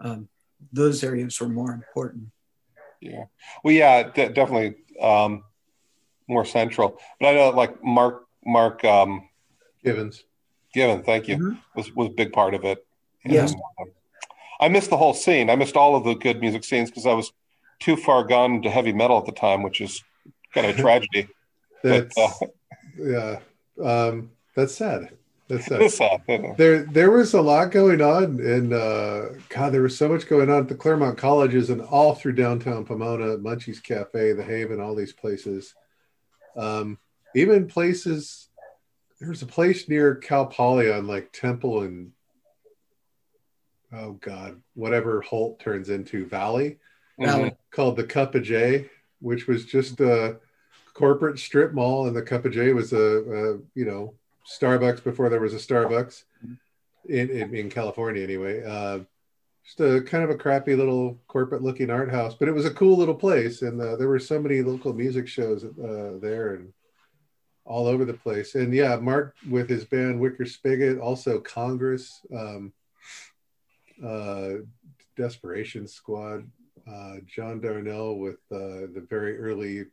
um, 0.00 0.28
those 0.72 1.02
areas 1.02 1.40
were 1.40 1.48
more 1.48 1.72
important 1.72 2.28
Yeah. 3.00 3.24
Well, 3.62 3.74
yeah, 3.74 4.04
de- 4.04 4.32
definitely 4.32 4.76
um, 5.00 5.44
more 6.28 6.44
central. 6.44 6.98
But 7.20 7.28
I 7.28 7.34
know, 7.34 7.50
like 7.50 7.82
Mark 7.82 8.24
Mark 8.44 8.84
um, 8.84 9.28
Givens. 9.84 10.24
Given, 10.72 11.02
thank 11.02 11.26
you, 11.28 11.36
Mhm. 11.38 11.58
was 11.74 11.94
was 11.94 12.08
a 12.08 12.10
big 12.12 12.32
part 12.32 12.54
of 12.54 12.64
it. 12.64 12.84
Yes. 13.24 13.52
And, 13.52 13.60
um, 13.80 13.92
I 14.60 14.68
missed 14.68 14.90
the 14.90 14.96
whole 14.96 15.14
scene. 15.14 15.50
I 15.50 15.56
missed 15.56 15.76
all 15.76 15.96
of 15.96 16.04
the 16.04 16.14
good 16.14 16.40
music 16.40 16.64
scenes 16.64 16.90
because 16.90 17.06
I 17.06 17.12
was 17.14 17.32
too 17.80 17.96
far 17.96 18.24
gone 18.24 18.62
to 18.62 18.70
heavy 18.70 18.92
metal 18.92 19.18
at 19.18 19.26
the 19.26 19.32
time, 19.32 19.62
which 19.62 19.80
is 19.80 20.02
kind 20.54 20.66
of 20.66 20.78
a 20.78 20.80
tragedy. 20.80 21.28
That's 21.82 22.14
But, 22.14 22.22
uh, 22.22 22.46
yeah. 22.98 23.38
Um, 23.82 24.30
that's 24.54 24.74
sad. 24.74 25.10
That's 25.48 25.66
sad. 25.66 25.82
it's 25.82 25.96
sad. 25.96 26.22
you 26.28 26.38
know. 26.38 26.54
there 26.58 26.82
there 26.84 27.10
was 27.10 27.34
a 27.34 27.40
lot 27.40 27.70
going 27.70 28.00
on 28.00 28.40
and 28.40 28.72
uh 28.72 29.28
god 29.48 29.70
there 29.72 29.82
was 29.82 29.96
so 29.96 30.08
much 30.08 30.28
going 30.28 30.50
on 30.50 30.62
at 30.62 30.68
the 30.68 30.74
claremont 30.74 31.18
colleges 31.18 31.70
and 31.70 31.80
all 31.82 32.14
through 32.14 32.32
downtown 32.32 32.84
pomona 32.84 33.36
munchie's 33.38 33.80
cafe 33.80 34.32
the 34.32 34.42
haven 34.42 34.80
all 34.80 34.94
these 34.94 35.12
places 35.12 35.74
um 36.56 36.98
even 37.34 37.68
places 37.68 38.48
there 39.20 39.28
was 39.28 39.42
a 39.42 39.46
place 39.46 39.88
near 39.88 40.14
cal 40.16 40.46
poly 40.46 40.90
on 40.90 41.06
like 41.06 41.32
temple 41.32 41.82
and 41.82 42.10
oh 43.92 44.12
god 44.12 44.60
whatever 44.74 45.20
holt 45.20 45.60
turns 45.60 45.88
into 45.90 46.26
valley 46.26 46.78
Valley. 47.18 47.54
called 47.70 47.96
the 47.96 48.04
Cup 48.04 48.34
of 48.34 48.42
J, 48.42 48.90
which 49.20 49.46
was 49.46 49.64
just 49.64 50.00
a 50.00 50.38
corporate 50.94 51.38
strip 51.38 51.72
mall, 51.72 52.06
and 52.06 52.16
the 52.16 52.22
Cup 52.22 52.44
of 52.44 52.52
J 52.52 52.72
was 52.72 52.92
a, 52.92 52.98
a 52.98 53.58
you 53.74 53.84
know 53.84 54.14
Starbucks 54.48 55.02
before 55.02 55.28
there 55.28 55.40
was 55.40 55.54
a 55.54 55.58
Starbucks 55.58 56.24
in 57.08 57.30
in, 57.30 57.54
in 57.54 57.70
California 57.70 58.22
anyway. 58.22 58.62
Uh, 58.64 59.00
just 59.64 59.80
a 59.80 60.00
kind 60.02 60.22
of 60.22 60.30
a 60.30 60.36
crappy 60.36 60.76
little 60.76 61.18
corporate 61.26 61.62
looking 61.62 61.90
art 61.90 62.10
house, 62.10 62.36
but 62.38 62.48
it 62.48 62.52
was 62.52 62.66
a 62.66 62.74
cool 62.74 62.96
little 62.96 63.14
place, 63.14 63.62
and 63.62 63.80
uh, 63.80 63.96
there 63.96 64.08
were 64.08 64.20
so 64.20 64.40
many 64.40 64.62
local 64.62 64.92
music 64.92 65.26
shows 65.26 65.64
uh, 65.64 66.18
there 66.20 66.54
and 66.54 66.72
all 67.64 67.88
over 67.88 68.04
the 68.04 68.14
place. 68.14 68.54
And 68.54 68.72
yeah, 68.72 68.96
Mark 68.96 69.34
with 69.50 69.68
his 69.68 69.84
band 69.84 70.20
Wicker 70.20 70.46
Spigot, 70.46 70.98
also 70.98 71.40
Congress, 71.40 72.24
um, 72.32 72.72
uh, 74.04 74.50
Desperation 75.16 75.88
Squad, 75.88 76.48
uh, 76.86 77.16
John 77.26 77.60
Darnielle 77.60 78.20
with 78.20 78.38
uh, 78.52 78.86
the 78.94 79.04
very 79.10 79.36
early 79.36 79.86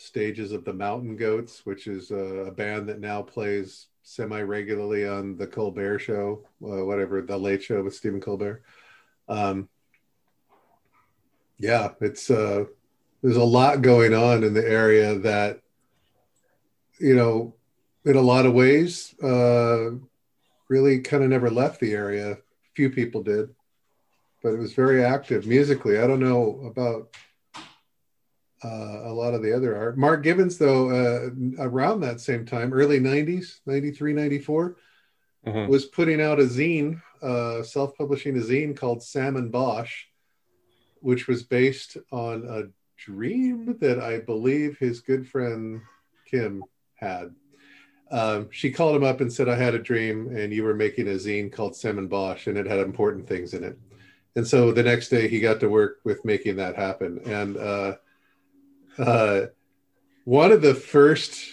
stages 0.00 0.52
of 0.52 0.64
the 0.64 0.72
Mountain 0.72 1.16
Goats, 1.16 1.64
which 1.64 1.86
is 1.86 2.10
uh, 2.10 2.44
a 2.46 2.50
band 2.50 2.88
that 2.88 3.00
now 3.00 3.22
plays 3.22 3.86
semi 4.02 4.40
regularly 4.40 5.06
on 5.06 5.36
the 5.36 5.46
Colbert 5.46 5.98
Show, 5.98 6.46
uh, 6.64 6.84
whatever 6.84 7.20
the 7.22 7.36
Late 7.36 7.62
Show 7.62 7.82
with 7.82 7.94
Stephen 7.94 8.20
Colbert. 8.20 8.62
Um, 9.28 9.68
yeah, 11.58 11.90
it's 12.00 12.30
uh, 12.30 12.64
there's 13.22 13.36
a 13.36 13.44
lot 13.44 13.82
going 13.82 14.14
on 14.14 14.42
in 14.42 14.54
the 14.54 14.66
area 14.66 15.18
that 15.18 15.60
you 16.98 17.14
know, 17.14 17.54
in 18.04 18.16
a 18.16 18.20
lot 18.20 18.46
of 18.46 18.52
ways, 18.52 19.14
uh, 19.22 19.90
really 20.68 21.00
kind 21.00 21.22
of 21.22 21.30
never 21.30 21.50
left 21.50 21.80
the 21.80 21.92
area. 21.92 22.38
Few 22.74 22.90
people 22.90 23.22
did 23.22 23.50
but 24.42 24.54
it 24.54 24.58
was 24.58 24.72
very 24.72 25.04
active 25.04 25.46
musically. 25.46 25.98
I 25.98 26.06
don't 26.06 26.20
know 26.20 26.62
about 26.66 27.14
uh, 28.64 29.02
a 29.04 29.12
lot 29.12 29.34
of 29.34 29.42
the 29.42 29.54
other 29.54 29.76
art. 29.76 29.96
Mark 29.96 30.22
Givens, 30.22 30.58
though, 30.58 30.90
uh, 30.90 31.30
around 31.58 32.00
that 32.00 32.20
same 32.20 32.44
time, 32.44 32.72
early 32.72 32.98
90s, 33.00 33.60
93, 33.66 34.12
94, 34.12 34.76
Mhm. 35.46 35.68
was 35.68 35.86
putting 35.86 36.20
out 36.20 36.38
a 36.38 36.44
zine, 36.44 37.00
uh, 37.22 37.62
self 37.62 37.96
publishing 37.96 38.36
a 38.36 38.40
zine 38.40 38.76
called 38.76 39.02
Salmon 39.02 39.48
Bosch, 39.48 40.04
which 41.00 41.26
was 41.26 41.42
based 41.42 41.96
on 42.12 42.44
a 42.46 42.64
dream 42.98 43.78
that 43.80 43.98
I 43.98 44.18
believe 44.18 44.76
his 44.78 45.00
good 45.00 45.26
friend 45.26 45.80
Kim 46.26 46.62
had. 46.94 47.34
um, 48.12 48.48
she 48.50 48.72
called 48.72 48.96
him 48.96 49.04
up 49.04 49.20
and 49.20 49.32
said, 49.32 49.48
I 49.48 49.54
had 49.54 49.72
a 49.72 49.78
dream 49.78 50.36
and 50.36 50.52
you 50.52 50.64
were 50.64 50.74
making 50.74 51.06
a 51.06 51.12
zine 51.12 51.50
called 51.52 51.76
Salmon 51.76 52.08
Bosch 52.08 52.48
and 52.48 52.58
it 52.58 52.66
had 52.66 52.80
important 52.80 53.28
things 53.28 53.54
in 53.54 53.62
it. 53.62 53.78
And 54.34 54.44
so 54.44 54.72
the 54.72 54.82
next 54.82 55.10
day 55.10 55.28
he 55.28 55.38
got 55.38 55.60
to 55.60 55.68
work 55.70 56.00
with 56.02 56.24
making 56.24 56.56
that 56.56 56.74
happen. 56.74 57.20
And 57.24 57.56
uh, 59.00 59.04
uh, 59.04 59.46
one 60.24 60.52
of 60.52 60.62
the 60.62 60.74
first 60.74 61.48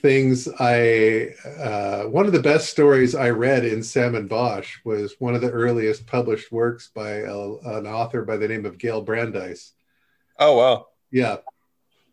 things 0.00 0.48
I, 0.58 1.34
uh, 1.58 2.04
one 2.04 2.26
of 2.26 2.32
the 2.32 2.42
best 2.42 2.70
stories 2.70 3.14
I 3.14 3.30
read 3.30 3.64
in 3.64 3.82
Salmon 3.82 4.26
Bosch 4.26 4.78
was 4.84 5.14
one 5.18 5.34
of 5.34 5.40
the 5.40 5.50
earliest 5.50 6.06
published 6.06 6.52
works 6.52 6.90
by 6.94 7.10
a, 7.10 7.34
an 7.34 7.86
author 7.86 8.24
by 8.24 8.36
the 8.36 8.48
name 8.48 8.64
of 8.64 8.78
Gail 8.78 9.02
Brandeis. 9.02 9.72
Oh, 10.38 10.56
wow. 10.56 10.86
Yeah. 11.10 11.38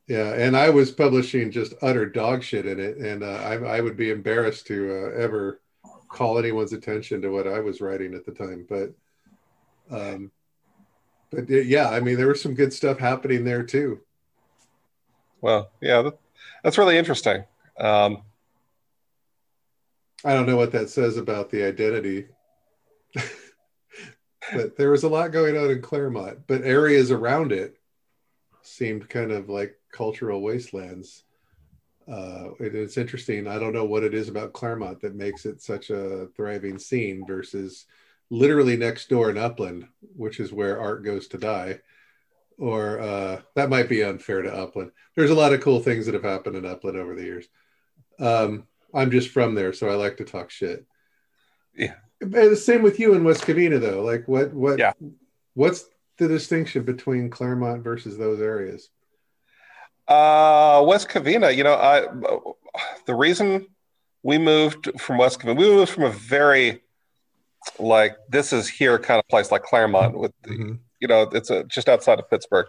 Yeah, 0.08 0.34
and 0.34 0.56
I 0.56 0.70
was 0.70 0.92
publishing 0.92 1.52
just 1.52 1.74
utter 1.82 2.06
dog 2.06 2.42
shit 2.42 2.66
in 2.66 2.80
it, 2.80 2.96
and 2.96 3.24
uh, 3.24 3.42
I, 3.44 3.56
I, 3.56 3.82
would 3.82 3.98
be 3.98 4.10
embarrassed 4.10 4.66
to 4.68 4.90
uh, 4.90 5.22
ever 5.22 5.60
call 6.08 6.40
anyone's 6.40 6.72
attention 6.72 7.22
to 7.22 7.30
what 7.30 7.46
I 7.46 7.60
was 7.60 7.82
writing 7.82 8.14
at 8.14 8.26
the 8.26 8.32
time. 8.32 8.66
But, 8.70 8.94
um, 9.92 10.32
but 11.30 11.50
yeah, 11.50 11.90
I 11.90 12.00
mean, 12.00 12.16
there 12.16 12.30
was 12.30 12.42
some 12.42 12.54
good 12.54 12.72
stuff 12.72 13.00
happening 13.00 13.44
there 13.44 13.64
too. 13.64 14.00
Well, 15.42 15.70
yeah, 15.82 16.02
that, 16.02 16.18
that's 16.64 16.78
really 16.78 16.98
interesting. 16.98 17.44
Um, 17.80 18.24
I 20.26 20.34
don't 20.34 20.48
know 20.48 20.58
what 20.58 20.72
that 20.72 20.90
says 20.90 21.18
about 21.18 21.50
the 21.50 21.64
identity, 21.64 22.26
but 24.54 24.76
there 24.78 24.92
was 24.92 25.04
a 25.04 25.10
lot 25.10 25.32
going 25.32 25.56
on 25.56 25.70
in 25.70 25.82
Claremont, 25.82 26.40
but 26.48 26.64
areas 26.64 27.12
around 27.12 27.52
it 27.52 27.78
seemed 28.64 29.10
kind 29.10 29.32
of 29.32 29.48
like 29.50 29.78
cultural 29.92 30.42
wastelands. 30.42 31.24
Uh, 32.12 32.50
it, 32.60 32.74
it's 32.74 32.98
interesting. 32.98 33.48
I 33.48 33.60
don't 33.60 33.74
know 33.74 33.86
what 33.86 34.04
it 34.04 34.14
is 34.14 34.28
about 34.28 34.54
Claremont 34.54 35.02
that 35.02 35.16
makes 35.16 35.46
it 35.46 35.62
such 35.62 35.90
a 35.90 36.28
thriving 36.36 36.80
scene 36.80 37.26
versus 37.28 37.86
literally 38.30 38.76
next 38.76 39.10
door 39.10 39.30
in 39.30 39.38
Upland, 39.38 39.88
which 40.16 40.40
is 40.40 40.52
where 40.52 40.80
art 40.80 41.04
goes 41.04 41.28
to 41.30 41.38
die. 41.38 41.80
Or 42.58 43.00
uh, 43.00 43.42
that 43.56 43.70
might 43.70 43.88
be 43.88 44.04
unfair 44.04 44.42
to 44.42 44.54
Upland. 44.54 44.92
There's 45.16 45.30
a 45.30 45.36
lot 45.36 45.54
of 45.54 45.62
cool 45.62 45.80
things 45.80 46.06
that 46.06 46.16
have 46.16 46.24
happened 46.24 46.56
in 46.56 46.66
Upland 46.66 46.98
over 46.98 47.16
the 47.16 47.24
years. 47.24 47.46
Um, 48.20 48.66
I'm 48.94 49.12
just 49.12 49.30
from 49.30 49.54
there, 49.54 49.74
so 49.74 49.90
I 49.90 49.96
like 49.96 50.18
to 50.18 50.26
talk 50.26 50.50
shit. 50.50 50.86
Yeah. 51.76 51.94
The 52.20 52.56
same 52.56 52.82
with 52.82 53.00
you 53.00 53.14
in 53.14 53.24
West 53.24 53.44
Covina, 53.44 53.80
though. 53.80 54.02
Like, 54.02 54.28
what, 54.28 54.54
what, 54.54 54.80
yeah. 54.80 54.94
what's 55.54 55.86
the 56.18 56.28
distinction 56.28 56.84
between 56.84 57.30
Claremont 57.30 57.84
versus 57.84 58.18
those 58.18 58.42
areas? 58.42 58.90
Uh, 60.08 60.84
West 60.88 61.10
Covina, 61.10 61.56
you 61.56 61.64
know, 61.64 61.76
I, 61.76 62.08
the 63.06 63.14
reason 63.14 63.68
we 64.24 64.40
moved 64.40 64.90
from 65.00 65.20
West 65.20 65.40
Covina, 65.40 65.58
we 65.58 65.66
moved 65.66 65.92
from 65.92 66.06
a 66.06 66.10
very 66.10 66.82
like 67.80 68.18
this 68.30 68.54
is 68.54 68.68
here 68.68 68.98
kind 68.98 69.20
of 69.20 69.28
place 69.28 69.52
like 69.52 69.64
Claremont 69.64 70.18
with, 70.18 70.32
mm-hmm. 70.44 70.76
You 71.00 71.08
know, 71.08 71.24
it's 71.34 71.50
a, 71.50 71.64
just 71.66 71.90
outside 71.90 72.20
of 72.20 72.30
Pittsburgh, 72.30 72.68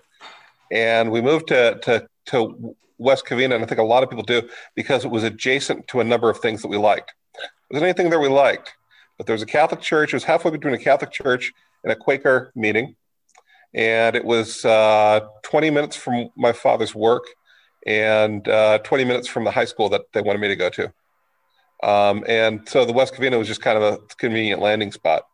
and 0.70 1.10
we 1.10 1.20
moved 1.20 1.48
to 1.48 1.78
to 1.82 2.08
to 2.26 2.76
West 2.98 3.26
Covina, 3.26 3.54
and 3.54 3.64
I 3.64 3.66
think 3.66 3.80
a 3.80 3.84
lot 3.84 4.02
of 4.02 4.10
people 4.10 4.24
do 4.24 4.48
because 4.74 5.04
it 5.04 5.10
was 5.10 5.24
adjacent 5.24 5.88
to 5.88 6.00
a 6.00 6.04
number 6.04 6.28
of 6.30 6.38
things 6.38 6.62
that 6.62 6.68
we 6.68 6.76
liked. 6.76 7.12
There 7.70 7.80
was 7.80 7.82
anything 7.82 8.10
that 8.10 8.18
we 8.18 8.28
liked, 8.28 8.74
but 9.16 9.26
there 9.26 9.34
was 9.34 9.42
a 9.42 9.46
Catholic 9.46 9.80
church. 9.80 10.12
It 10.12 10.16
was 10.16 10.24
halfway 10.24 10.50
between 10.50 10.74
a 10.74 10.78
Catholic 10.78 11.12
church 11.12 11.52
and 11.84 11.92
a 11.92 11.96
Quaker 11.96 12.52
meeting 12.54 12.96
and 13.74 14.16
it 14.16 14.24
was 14.24 14.64
uh, 14.64 15.20
20 15.42 15.70
minutes 15.70 15.96
from 15.96 16.30
my 16.36 16.52
father's 16.52 16.94
work 16.94 17.24
and 17.86 18.46
uh, 18.48 18.78
20 18.78 19.04
minutes 19.04 19.28
from 19.28 19.44
the 19.44 19.50
high 19.50 19.64
school 19.64 19.88
that 19.90 20.02
they 20.12 20.22
wanted 20.22 20.40
me 20.40 20.48
to 20.48 20.56
go 20.56 20.70
to. 20.70 20.92
Um, 21.82 22.24
and 22.26 22.68
so 22.68 22.84
the 22.84 22.92
West 22.92 23.14
Covina 23.14 23.38
was 23.38 23.46
just 23.46 23.62
kind 23.62 23.78
of 23.78 23.82
a 23.84 23.98
convenient 24.16 24.60
landing 24.60 24.90
spot. 24.90 25.26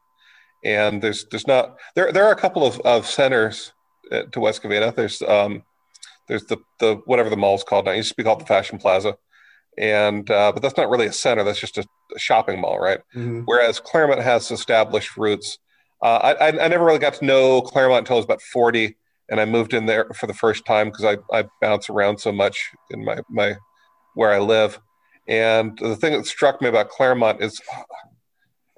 And 0.64 1.02
there's 1.02 1.26
there's 1.30 1.46
not 1.46 1.78
there 1.94 2.12
there 2.12 2.24
are 2.24 2.32
a 2.32 2.36
couple 2.36 2.66
of, 2.66 2.80
of 2.80 3.06
centers 3.06 3.72
uh, 4.10 4.22
to 4.32 4.40
West 4.40 4.62
Covina. 4.62 4.94
There's 4.94 5.20
um, 5.22 5.62
there's 6.28 6.44
the 6.46 6.58
the 6.80 6.96
whatever 7.04 7.30
the 7.30 7.36
mall's 7.36 7.64
called 7.64 7.84
now. 7.84 7.92
It 7.92 7.98
used 7.98 8.10
to 8.10 8.16
be 8.16 8.24
called 8.24 8.40
the 8.40 8.46
Fashion 8.46 8.78
Plaza, 8.78 9.16
and 9.76 10.30
uh, 10.30 10.52
but 10.52 10.62
that's 10.62 10.76
not 10.76 10.88
really 10.88 11.06
a 11.06 11.12
center. 11.12 11.44
That's 11.44 11.60
just 11.60 11.78
a, 11.78 11.86
a 12.14 12.18
shopping 12.18 12.60
mall, 12.60 12.78
right? 12.78 13.00
Mm-hmm. 13.14 13.40
Whereas 13.40 13.80
Claremont 13.80 14.22
has 14.22 14.50
established 14.50 15.16
roots 15.16 15.58
uh, 16.04 16.34
I, 16.38 16.48
I 16.48 16.68
never 16.68 16.84
really 16.84 16.98
got 16.98 17.14
to 17.14 17.24
know 17.24 17.62
Claremont 17.62 18.00
until 18.00 18.16
I 18.16 18.18
was 18.18 18.26
about 18.26 18.42
40, 18.42 18.94
and 19.30 19.40
I 19.40 19.46
moved 19.46 19.72
in 19.72 19.86
there 19.86 20.04
for 20.14 20.26
the 20.26 20.34
first 20.34 20.66
time 20.66 20.90
because 20.90 21.04
I, 21.04 21.16
I 21.32 21.44
bounce 21.62 21.88
around 21.88 22.18
so 22.18 22.30
much 22.30 22.58
in 22.90 23.02
my, 23.02 23.20
my 23.30 23.56
where 24.14 24.30
I 24.30 24.38
live. 24.38 24.78
And 25.26 25.78
the 25.78 25.96
thing 25.96 26.12
that 26.12 26.26
struck 26.26 26.60
me 26.60 26.68
about 26.68 26.90
Claremont 26.90 27.42
is 27.42 27.58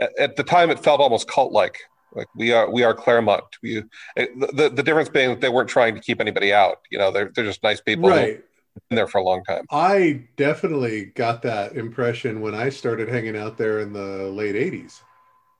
at, 0.00 0.18
at 0.18 0.36
the 0.36 0.42
time 0.42 0.70
it 0.70 0.78
felt 0.78 1.00
almost 1.00 1.28
cult 1.28 1.52
like. 1.52 1.78
Like 2.12 2.28
we 2.34 2.50
are, 2.52 2.70
we 2.70 2.82
are 2.82 2.94
Claremont. 2.94 3.44
We, 3.62 3.82
the, 4.16 4.72
the 4.74 4.82
difference 4.82 5.10
being 5.10 5.30
that 5.30 5.42
they 5.42 5.50
weren't 5.50 5.68
trying 5.68 5.94
to 5.96 6.00
keep 6.00 6.18
anybody 6.18 6.50
out. 6.50 6.78
You 6.90 6.98
know, 6.98 7.10
they're, 7.10 7.30
they're 7.34 7.44
just 7.44 7.62
nice 7.62 7.80
people. 7.82 8.08
Right. 8.08 8.42
Been 8.88 8.96
there 8.96 9.06
for 9.06 9.18
a 9.18 9.22
long 9.22 9.44
time. 9.44 9.64
I 9.70 10.22
definitely 10.36 11.06
got 11.06 11.42
that 11.42 11.76
impression 11.76 12.40
when 12.40 12.54
I 12.54 12.70
started 12.70 13.08
hanging 13.08 13.36
out 13.36 13.58
there 13.58 13.80
in 13.80 13.92
the 13.92 14.30
late 14.30 14.54
80s. 14.54 15.00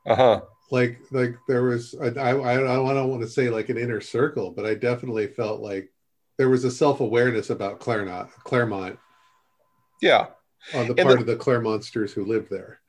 Uh 0.07 0.15
huh 0.15 0.41
like 0.71 0.99
like 1.11 1.37
there 1.47 1.63
was 1.63 1.95
I, 2.01 2.07
I 2.07 2.53
I 2.53 2.95
don't 2.95 3.11
want 3.11 3.23
to 3.23 3.29
say 3.29 3.49
like 3.49 3.69
an 3.69 3.79
inner 3.79 4.01
circle, 4.01 4.51
but 4.51 4.67
I 4.67 4.75
definitely 4.75 5.29
felt 5.29 5.61
like 5.61 5.91
there 6.39 6.49
was 6.49 6.65
a 6.65 6.71
self 6.71 7.01
awareness 7.01 7.51
about 7.51 7.81
Claremont 7.81 8.31
Claremont. 8.45 8.99
Yeah, 10.03 10.27
on 10.75 10.89
the 10.89 10.95
part 10.95 11.15
the, 11.15 11.21
of 11.21 11.27
the 11.27 11.37
Claremontsters 11.37 12.13
who 12.13 12.25
lived 12.25 12.51
there. 12.51 12.81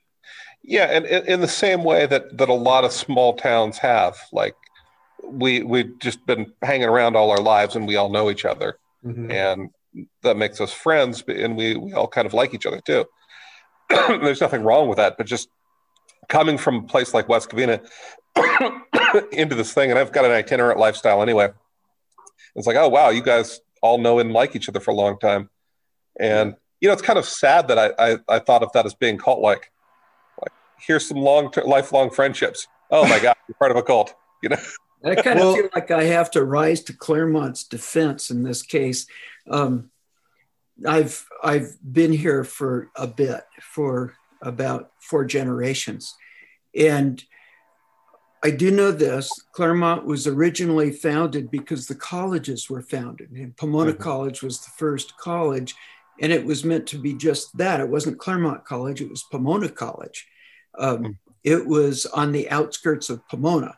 Yeah, 0.70 0.84
and 0.92 1.06
in, 1.06 1.40
the 1.40 1.48
same 1.48 1.86
way 1.86 2.08
that 2.08 2.38
that 2.38 2.50
a 2.50 2.54
lot 2.54 2.84
of 2.84 2.92
small 2.92 3.38
towns 3.38 3.78
have, 3.78 4.18
like 4.34 4.54
we 5.24 5.64
we've 5.64 5.98
just 6.00 6.26
been 6.26 6.52
hanging 6.62 6.90
around 6.90 7.16
all 7.16 7.32
our 7.32 7.40
lives, 7.40 7.78
and 7.78 7.88
we 7.88 7.96
all 7.96 8.10
know 8.10 8.30
each 8.30 8.44
other, 8.44 8.78
mm-hmm. 9.04 9.32
and 9.32 9.70
that 10.24 10.36
makes 10.36 10.60
us 10.60 10.74
friends, 10.74 11.24
and 11.26 11.56
we 11.56 11.78
we 11.78 11.94
all 11.94 12.10
kind 12.10 12.26
of 12.26 12.34
like 12.34 12.54
each 12.54 12.66
other 12.66 12.82
too. 12.82 13.06
There's 13.90 14.42
nothing 14.42 14.62
wrong 14.62 14.90
with 14.90 14.98
that, 14.98 15.16
but 15.18 15.26
just 15.26 15.48
coming 16.28 16.58
from 16.58 16.76
a 16.76 16.84
place 16.84 17.14
like 17.14 17.30
West 17.30 17.50
Covina 17.50 17.80
into 19.32 19.56
this 19.56 19.72
thing, 19.72 19.90
and 19.90 19.98
I've 19.98 20.12
got 20.12 20.26
an 20.26 20.32
itinerant 20.32 20.80
lifestyle 20.82 21.22
anyway. 21.22 21.48
It's 22.58 22.68
like, 22.68 22.76
oh 22.76 22.90
wow, 22.90 23.08
you 23.08 23.22
guys 23.22 23.62
all 23.82 24.00
know 24.00 24.20
and 24.20 24.34
like 24.34 24.54
each 24.54 24.68
other 24.68 24.82
for 24.82 24.92
a 24.92 24.96
long 24.96 25.18
time, 25.18 25.50
and 26.20 26.58
you 26.82 26.90
know 26.90 26.94
it's 26.94 27.02
kind 27.02 27.18
of 27.18 27.24
sad 27.24 27.70
that 27.70 27.80
I 27.80 27.92
I, 27.98 28.18
I 28.28 28.40
thought 28.40 28.64
of 28.64 28.74
that 28.74 28.86
as 28.86 28.96
being 28.96 29.18
cult 29.18 29.40
like. 29.40 29.72
Like 30.78 30.86
here's 30.86 31.08
some 31.08 31.18
long 31.18 31.52
term 31.52 31.68
lifelong 31.68 32.10
friendships. 32.10 32.68
Oh 32.92 33.08
my 33.08 33.20
god, 33.20 33.36
you're 33.48 33.56
part 33.56 33.72
of 33.72 33.78
a 33.78 33.84
cult. 33.84 34.14
You 34.44 34.50
know. 34.50 34.58
I 35.04 35.16
kind 35.16 35.40
well, 35.40 35.52
of 35.52 35.56
feel 35.56 35.70
like 35.74 35.92
I 35.92 36.04
have 36.06 36.32
to 36.32 36.44
rise 36.44 36.84
to 36.86 36.94
Claremont's 36.94 37.64
defense 37.64 38.30
in 38.30 38.44
this 38.44 38.62
case. 38.62 39.06
Um, 39.50 39.92
I've 40.86 41.26
I've 41.44 41.78
been 41.82 42.12
here 42.12 42.44
for 42.44 42.90
a 42.96 43.08
bit, 43.08 43.42
for 43.62 44.14
about 44.42 44.92
four 45.00 45.26
generations. 45.26 46.16
And 46.76 47.24
I 48.44 48.52
do 48.52 48.70
know 48.70 48.92
this 48.92 49.32
Claremont 49.54 50.06
was 50.06 50.28
originally 50.28 50.92
founded 50.92 51.50
because 51.50 51.88
the 51.88 51.96
colleges 51.96 52.70
were 52.70 52.82
founded, 52.82 53.32
and 53.32 53.58
Pomona 53.58 53.94
mm-hmm. 53.94 54.04
College 54.04 54.44
was 54.44 54.60
the 54.60 54.72
first 54.78 55.18
college, 55.18 55.76
and 56.22 56.32
it 56.32 56.46
was 56.46 56.64
meant 56.64 56.86
to 56.88 56.98
be 56.98 57.14
just 57.14 57.58
that. 57.58 57.80
It 57.80 57.90
wasn't 57.90 58.20
Claremont 58.20 58.66
College, 58.66 59.02
it 59.02 59.10
was 59.10 59.24
Pomona 59.24 59.70
College. 59.70 60.28
Um, 60.78 60.98
mm-hmm. 60.98 61.12
It 61.44 61.66
was 61.66 62.06
on 62.08 62.32
the 62.32 62.50
outskirts 62.50 63.10
of 63.10 63.28
Pomona, 63.28 63.78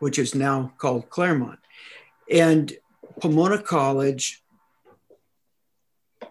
which 0.00 0.18
is 0.18 0.34
now 0.34 0.72
called 0.78 1.08
Claremont. 1.08 1.60
And 2.30 2.72
Pomona 3.20 3.62
College 3.62 4.42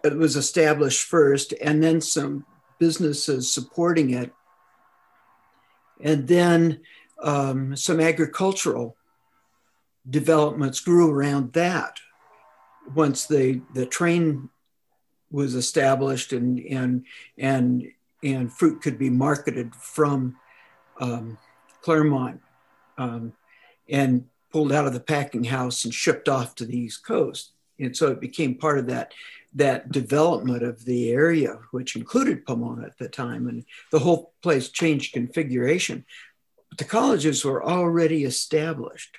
it 0.04 0.16
was 0.16 0.36
established 0.36 1.02
first, 1.02 1.52
and 1.60 1.82
then 1.82 2.00
some 2.00 2.44
businesses 2.78 3.52
supporting 3.52 4.10
it. 4.10 4.32
And 6.00 6.28
then 6.28 6.80
um, 7.22 7.74
some 7.76 8.00
agricultural 8.00 8.96
developments 10.08 10.80
grew 10.80 11.10
around 11.10 11.52
that 11.54 11.98
once 12.94 13.26
the, 13.26 13.62
the 13.74 13.86
train 13.86 14.48
was 15.30 15.54
established 15.54 16.32
and, 16.32 16.58
and, 16.60 17.04
and, 17.36 17.88
and 18.22 18.52
fruit 18.52 18.82
could 18.82 18.98
be 18.98 19.10
marketed 19.10 19.74
from 19.74 20.36
um, 21.00 21.38
Claremont 21.82 22.40
um, 22.98 23.32
and 23.88 24.24
pulled 24.50 24.72
out 24.72 24.86
of 24.86 24.92
the 24.92 25.00
packing 25.00 25.44
house 25.44 25.84
and 25.84 25.92
shipped 25.92 26.28
off 26.28 26.54
to 26.54 26.64
the 26.64 26.78
East 26.78 27.04
Coast. 27.04 27.52
And 27.78 27.96
so 27.96 28.10
it 28.10 28.20
became 28.20 28.54
part 28.54 28.78
of 28.78 28.86
that 28.86 29.12
that 29.54 29.90
development 29.90 30.62
of 30.62 30.84
the 30.84 31.10
area, 31.10 31.58
which 31.70 31.96
included 31.96 32.44
Pomona 32.44 32.84
at 32.84 32.98
the 32.98 33.08
time, 33.08 33.48
and 33.48 33.64
the 33.90 33.98
whole 33.98 34.34
place 34.42 34.68
changed 34.68 35.14
configuration. 35.14 36.04
But 36.68 36.78
the 36.78 36.84
colleges 36.84 37.42
were 37.42 37.64
already 37.64 38.24
established 38.24 39.16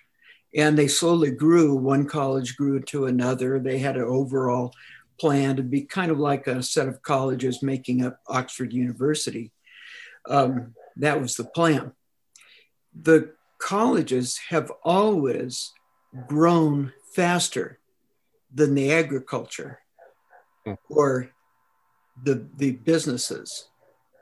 and 0.55 0.77
they 0.77 0.87
slowly 0.87 1.31
grew. 1.31 1.75
One 1.75 2.05
college 2.05 2.55
grew 2.55 2.79
to 2.81 3.05
another. 3.05 3.59
They 3.59 3.79
had 3.79 3.97
an 3.97 4.03
overall 4.03 4.73
plan 5.19 5.55
to 5.55 5.63
be 5.63 5.81
kind 5.81 6.11
of 6.11 6.19
like 6.19 6.47
a 6.47 6.61
set 6.63 6.87
of 6.87 7.01
colleges 7.01 7.63
making 7.63 8.05
up 8.05 8.19
Oxford 8.27 8.73
University. 8.73 9.51
Um, 10.29 10.75
that 10.97 11.21
was 11.21 11.35
the 11.35 11.45
plan. 11.45 11.93
The 12.99 13.33
colleges 13.59 14.39
have 14.49 14.71
always 14.83 15.73
grown 16.27 16.93
faster 17.13 17.79
than 18.53 18.75
the 18.75 18.91
agriculture 18.91 19.79
or 20.89 21.29
the, 22.23 22.47
the 22.57 22.71
businesses 22.71 23.67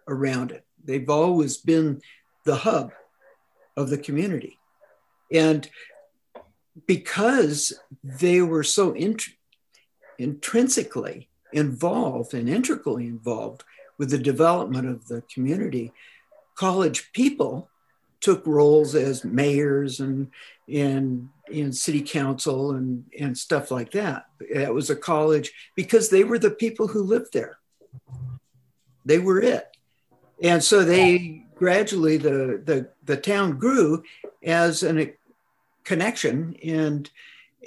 around 0.08 0.52
it. 0.52 0.64
They've 0.84 1.10
always 1.10 1.58
been 1.58 2.02
the 2.44 2.58
hub 2.58 2.92
of 3.76 3.90
the 3.90 3.98
community. 3.98 4.60
And 5.32 5.68
because 6.86 7.74
they 8.04 8.42
were 8.42 8.64
so 8.64 8.92
int- 8.94 9.24
intrinsically 10.18 11.28
involved 11.54 12.34
and 12.34 12.50
integrally 12.50 13.08
involved 13.08 13.64
with 13.98 14.10
the 14.10 14.18
development 14.18 14.88
of 14.88 15.08
the 15.08 15.22
community, 15.34 15.92
college 16.56 17.12
people 17.14 17.70
took 18.20 18.46
roles 18.48 18.96
as 18.96 19.24
mayors 19.24 20.00
and 20.00 20.32
in 20.68 21.30
in 21.52 21.72
city 21.72 22.02
council 22.02 22.72
and 22.72 23.06
and 23.20 23.38
stuff 23.38 23.72
like 23.72 23.92
that. 23.92 24.26
It 24.40 24.74
was 24.74 24.90
a 24.90 24.96
college 24.96 25.54
because 25.76 26.10
they 26.10 26.24
were 26.24 26.40
the 26.40 26.52
people 26.52 26.88
who 26.88 27.04
lived 27.04 27.34
there. 27.34 27.58
They 29.06 29.20
were 29.20 29.40
it, 29.42 29.78
and 30.42 30.64
so 30.64 30.84
they 30.84 31.46
gradually 31.56 32.18
the 32.18 32.62
the 32.66 32.90
the 33.04 33.18
town 33.18 33.58
grew 33.58 34.04
as 34.44 34.84
an 34.84 35.14
connection 35.84 36.56
and 36.64 37.10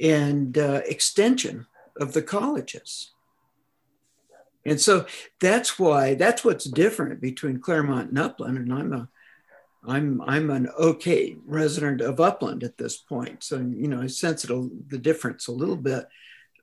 and 0.00 0.58
uh, 0.58 0.82
extension 0.86 1.66
of 1.98 2.12
the 2.12 2.22
colleges. 2.22 3.12
And 4.64 4.80
so 4.80 5.06
that's 5.40 5.78
why 5.78 6.14
that's 6.14 6.44
what's 6.44 6.64
different 6.64 7.20
between 7.20 7.60
Claremont 7.60 8.10
and 8.10 8.18
Upland. 8.18 8.58
And 8.58 8.72
I'm 8.72 8.92
a 8.92 9.08
I'm 9.86 10.20
I'm 10.22 10.50
an 10.50 10.68
okay 10.78 11.36
resident 11.46 12.00
of 12.00 12.20
Upland 12.20 12.64
at 12.64 12.76
this 12.76 12.96
point, 12.96 13.42
so 13.42 13.56
you 13.56 13.88
know 13.88 14.02
I 14.02 14.08
sense 14.08 14.44
it 14.44 14.50
a, 14.50 14.68
the 14.88 14.98
difference 14.98 15.46
a 15.46 15.52
little 15.52 15.76
bit. 15.76 16.06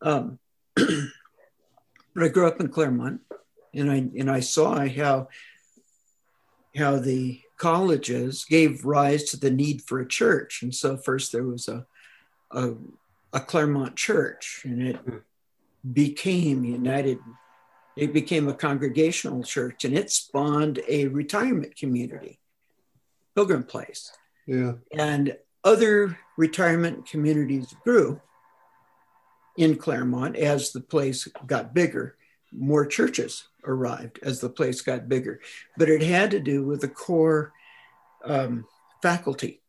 Um, 0.02 0.38
but 0.76 0.88
I 2.24 2.28
grew 2.28 2.48
up 2.48 2.60
in 2.60 2.68
Claremont, 2.68 3.22
and 3.74 3.92
I 3.92 3.96
and 3.96 4.30
I 4.30 4.42
saw 4.42 4.86
how 4.88 5.30
how 6.76 7.00
the 7.00 7.42
colleges 7.58 8.46
gave 8.46 8.84
rise 8.84 9.24
to 9.32 9.40
the 9.40 9.50
need 9.50 9.82
for 9.82 10.00
a 10.00 10.08
church, 10.08 10.62
and 10.62 10.76
so 10.76 10.98
first 10.98 11.32
there 11.32 11.46
was 11.46 11.68
a 11.68 11.86
a, 12.52 12.74
a 13.36 13.40
Claremont 13.42 13.98
church, 13.98 14.62
and 14.64 14.82
it 14.82 14.98
became 15.94 16.64
United. 16.64 17.20
It 17.98 18.14
became 18.14 18.48
a 18.48 18.54
congregational 18.54 19.44
church, 19.44 19.84
and 19.84 19.96
it 19.96 20.10
spawned 20.10 20.80
a 20.88 21.08
retirement 21.08 21.76
community 21.76 22.40
Pilgrim 23.36 23.66
Place. 23.66 24.10
Yeah. 24.48 24.74
And 24.98 25.38
other 25.66 26.18
retirement 26.38 27.08
communities 27.08 27.76
grew 27.84 28.22
in 29.58 29.76
Claremont 29.76 30.38
as 30.38 30.72
the 30.72 30.82
place 30.82 31.28
got 31.46 31.74
bigger. 31.74 32.16
More 32.54 32.86
churches 32.86 33.50
arrived 33.66 34.20
as 34.24 34.40
the 34.40 34.50
place 34.50 34.80
got 34.80 35.10
bigger, 35.10 35.42
but 35.78 35.90
it 35.90 36.02
had 36.02 36.32
to 36.32 36.40
do 36.40 36.66
with 36.66 36.82
the 36.82 36.88
core 36.88 37.52
um, 38.24 38.66
faculty 39.02 39.60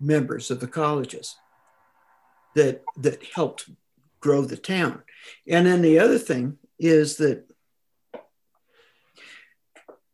members 0.00 0.50
of 0.50 0.58
the 0.58 0.66
colleges 0.66 1.36
that 2.54 2.82
that 2.98 3.24
helped 3.34 3.68
grow 4.20 4.42
the 4.42 4.56
town. 4.56 5.02
And 5.46 5.66
then 5.66 5.82
the 5.82 5.98
other 5.98 6.18
thing 6.18 6.58
is 6.78 7.16
that 7.16 7.44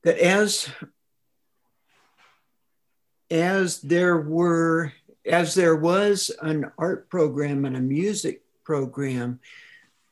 that 0.02 0.18
as 0.18 0.68
as 3.30 3.80
there 3.80 4.18
were 4.18 4.92
as 5.24 5.54
there 5.54 5.74
was 5.74 6.30
an 6.42 6.70
art 6.78 7.10
program 7.10 7.64
and 7.64 7.76
a 7.76 7.80
music 7.80 8.42
program 8.64 9.40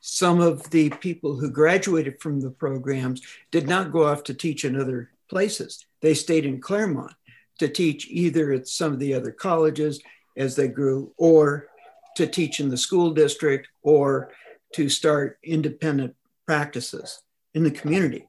some 0.00 0.40
of 0.40 0.68
the 0.70 0.90
people 0.90 1.36
who 1.36 1.48
graduated 1.50 2.20
from 2.20 2.40
the 2.40 2.50
programs 2.50 3.22
did 3.50 3.66
not 3.68 3.92
go 3.92 4.04
off 4.04 4.24
to 4.24 4.34
teach 4.34 4.64
in 4.64 4.80
other 4.80 5.10
places 5.28 5.86
they 6.00 6.14
stayed 6.14 6.44
in 6.44 6.60
claremont 6.60 7.12
to 7.58 7.68
teach 7.68 8.08
either 8.10 8.52
at 8.52 8.66
some 8.66 8.92
of 8.92 8.98
the 8.98 9.14
other 9.14 9.30
colleges 9.30 10.00
as 10.36 10.56
they 10.56 10.66
grew 10.66 11.12
or 11.16 11.68
to 12.14 12.26
teach 12.26 12.60
in 12.60 12.68
the 12.68 12.76
school 12.76 13.10
district 13.10 13.68
or 13.82 14.30
to 14.72 14.88
start 14.88 15.38
independent 15.42 16.14
practices 16.46 17.22
in 17.54 17.62
the 17.64 17.70
community 17.70 18.26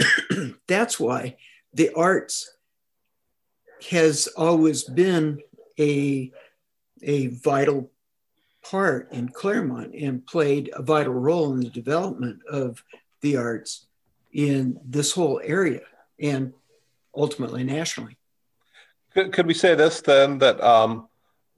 that's 0.66 0.98
why 0.98 1.36
the 1.74 1.90
arts 1.94 2.54
has 3.90 4.28
always 4.36 4.84
been 4.84 5.40
a, 5.78 6.30
a 7.02 7.26
vital 7.28 7.90
part 8.62 9.10
in 9.12 9.28
Claremont 9.28 9.94
and 9.94 10.24
played 10.26 10.70
a 10.74 10.82
vital 10.82 11.14
role 11.14 11.52
in 11.52 11.60
the 11.60 11.70
development 11.70 12.40
of 12.48 12.82
the 13.20 13.36
arts 13.36 13.86
in 14.32 14.78
this 14.84 15.12
whole 15.12 15.40
area 15.42 15.82
and 16.20 16.52
ultimately 17.14 17.64
nationally. 17.64 18.16
Could, 19.12 19.32
could 19.32 19.46
we 19.46 19.54
say 19.54 19.74
this 19.74 20.00
then 20.00 20.38
that 20.38 20.60
um, 20.62 21.08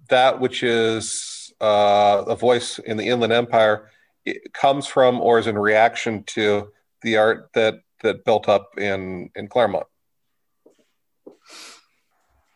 that 0.08 0.40
which 0.40 0.62
is 0.62 1.33
uh, 1.60 2.24
a 2.26 2.36
voice 2.36 2.78
in 2.78 2.96
the 2.96 3.08
Inland 3.08 3.32
Empire 3.32 3.90
comes 4.52 4.86
from 4.86 5.20
or 5.20 5.38
is 5.38 5.46
in 5.46 5.58
reaction 5.58 6.24
to 6.24 6.72
the 7.02 7.16
art 7.16 7.50
that 7.54 7.80
that 8.02 8.24
built 8.24 8.48
up 8.48 8.78
in 8.78 9.30
in 9.34 9.48
Claremont? 9.48 9.86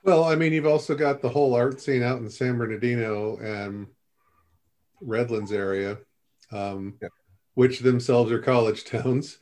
Well, 0.03 0.25
I 0.25 0.37
mean, 0.37 0.53
you've 0.53 0.67
also 0.67 0.95
got 0.95 1.21
the 1.21 1.29
whole 1.29 1.55
art 1.55 1.81
scene 1.81 2.03
out 2.03 2.19
in 2.19 2.31
San 2.31 2.57
Bernardino 2.57 3.37
and 3.39 3.89
Redlands 5.01 5.53
area, 5.53 5.99
um, 6.51 6.97
yeah. 7.03 7.09
which 7.55 7.81
themselves 7.81 8.33
are 8.33 8.39
college 8.39 8.85
towns. 8.85 9.39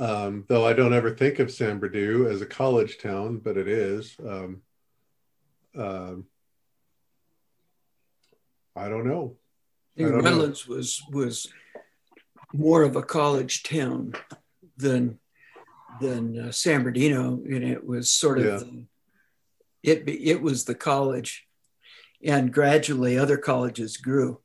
Um, 0.00 0.44
though 0.48 0.66
I 0.66 0.72
don't 0.72 0.94
ever 0.94 1.14
think 1.14 1.38
of 1.38 1.50
San 1.50 1.78
Bernardino 1.78 2.28
as 2.28 2.40
a 2.40 2.46
college 2.46 2.98
town, 2.98 3.38
but 3.38 3.56
it 3.56 3.68
is. 3.68 4.16
Um, 4.26 4.62
uh, 5.78 6.14
I 8.76 8.88
don't 8.88 9.06
know. 9.06 9.36
I 9.98 10.02
don't 10.02 10.22
Redlands 10.22 10.68
know. 10.68 10.76
was 10.76 11.02
was 11.10 11.48
more 12.52 12.82
of 12.82 12.96
a 12.96 13.02
college 13.02 13.62
town 13.62 14.14
than 14.76 15.18
than 16.00 16.38
uh, 16.38 16.52
San 16.52 16.82
Bernardino, 16.82 17.40
and 17.44 17.64
it 17.64 17.86
was 17.86 18.10
sort 18.10 18.38
of 18.38 18.44
yeah. 18.44 18.58
the, 18.58 18.84
it, 19.82 20.08
it 20.08 20.42
was 20.42 20.64
the 20.64 20.74
college. 20.74 21.46
And 22.22 22.52
gradually, 22.52 23.18
other 23.18 23.36
colleges 23.36 23.96
grew 23.96 24.40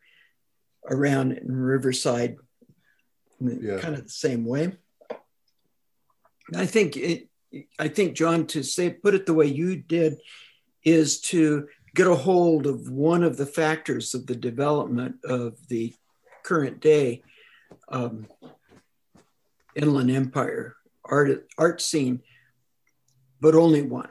around 0.90 1.34
in 1.34 1.52
Riverside, 1.52 2.38
yeah. 3.40 3.80
kind 3.80 3.96
of 3.96 4.04
the 4.04 4.10
same 4.10 4.46
way. 4.46 4.74
I 6.54 6.66
think 6.66 6.98
it, 6.98 7.30
I 7.80 7.88
think 7.88 8.16
John 8.16 8.46
to 8.48 8.64
say 8.64 8.90
put 8.90 9.14
it 9.14 9.26
the 9.26 9.34
way 9.34 9.46
you 9.46 9.78
did 9.78 10.18
is 10.84 11.22
to 11.22 11.68
get 11.96 12.08
a 12.08 12.16
hold 12.16 12.66
of 12.68 12.90
one 12.90 13.24
of 13.24 13.38
the 13.38 13.46
factors 13.46 14.14
of 14.14 14.28
the 14.28 14.36
development 14.36 15.16
of 15.26 15.56
the 15.68 15.94
current 16.44 16.80
day 16.80 17.22
um, 17.90 18.28
inland 19.76 20.12
empire 20.12 20.76
art 21.04 21.48
art 21.58 21.82
scene, 21.82 22.22
but 23.40 23.56
only 23.56 23.82
one 23.82 24.10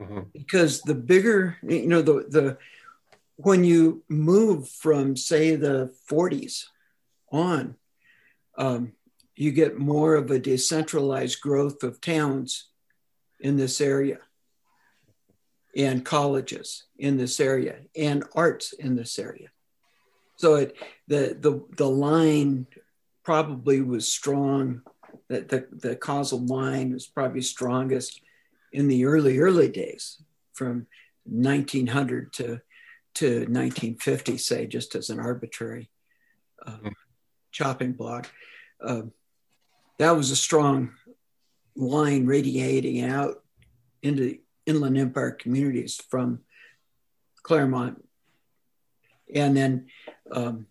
mm-hmm. 0.00 0.20
because 0.32 0.82
the 0.82 0.94
bigger 0.94 1.56
you 1.62 1.86
know 1.86 2.02
the 2.02 2.26
the 2.28 2.58
when 3.36 3.64
you 3.64 4.04
move 4.08 4.68
from 4.68 5.16
say 5.16 5.56
the 5.56 5.92
40s 6.10 6.64
on 7.32 7.76
um, 8.58 8.92
you 9.34 9.50
get 9.50 9.78
more 9.78 10.14
of 10.14 10.30
a 10.30 10.38
decentralized 10.38 11.40
growth 11.40 11.82
of 11.82 12.00
towns 12.00 12.68
in 13.40 13.56
this 13.56 13.80
area 13.80 14.18
and 15.76 16.04
colleges 16.04 16.84
in 16.98 17.16
this 17.16 17.40
area 17.40 17.76
and 17.96 18.24
arts 18.34 18.72
in 18.72 18.94
this 18.94 19.18
area 19.18 19.48
so 20.36 20.56
it 20.56 20.76
the 21.08 21.36
the, 21.40 21.64
the 21.76 21.88
line 21.88 22.66
probably 23.24 23.80
was 23.80 24.12
strong 24.12 24.82
that 25.28 25.48
the, 25.48 25.66
the 25.72 25.96
causal 25.96 26.44
line 26.44 26.92
was 26.92 27.06
probably 27.06 27.42
strongest 27.42 28.20
in 28.72 28.88
the 28.88 29.04
early, 29.04 29.38
early 29.38 29.68
days 29.68 30.22
from 30.52 30.86
1900 31.24 32.32
to, 32.32 32.60
to 33.14 33.26
1950, 33.26 34.38
say, 34.38 34.66
just 34.66 34.94
as 34.94 35.10
an 35.10 35.20
arbitrary 35.20 35.90
uh, 36.66 36.72
mm. 36.72 36.92
chopping 37.50 37.92
block. 37.92 38.30
Uh, 38.82 39.02
that 39.98 40.16
was 40.16 40.30
a 40.30 40.36
strong 40.36 40.92
line 41.76 42.26
radiating 42.26 43.02
out 43.02 43.42
into 44.02 44.38
inland 44.66 44.98
empire 44.98 45.30
communities 45.30 46.00
from 46.10 46.40
Claremont. 47.42 48.04
And 49.34 49.56
then 49.56 49.86
um, 50.30 50.66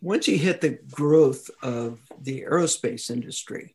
once 0.00 0.26
you 0.28 0.38
hit 0.38 0.60
the 0.60 0.78
growth 0.90 1.50
of 1.62 2.00
the 2.20 2.42
aerospace 2.42 3.10
industry, 3.10 3.74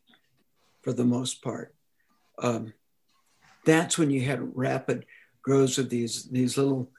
for 0.82 0.92
the 0.92 1.04
most 1.04 1.42
part, 1.42 1.74
um, 2.38 2.72
that's 3.64 3.98
when 3.98 4.10
you 4.10 4.22
had 4.22 4.56
rapid 4.56 5.04
growth 5.42 5.78
of 5.78 5.90
these 5.90 6.24
these 6.24 6.56
little 6.56 6.90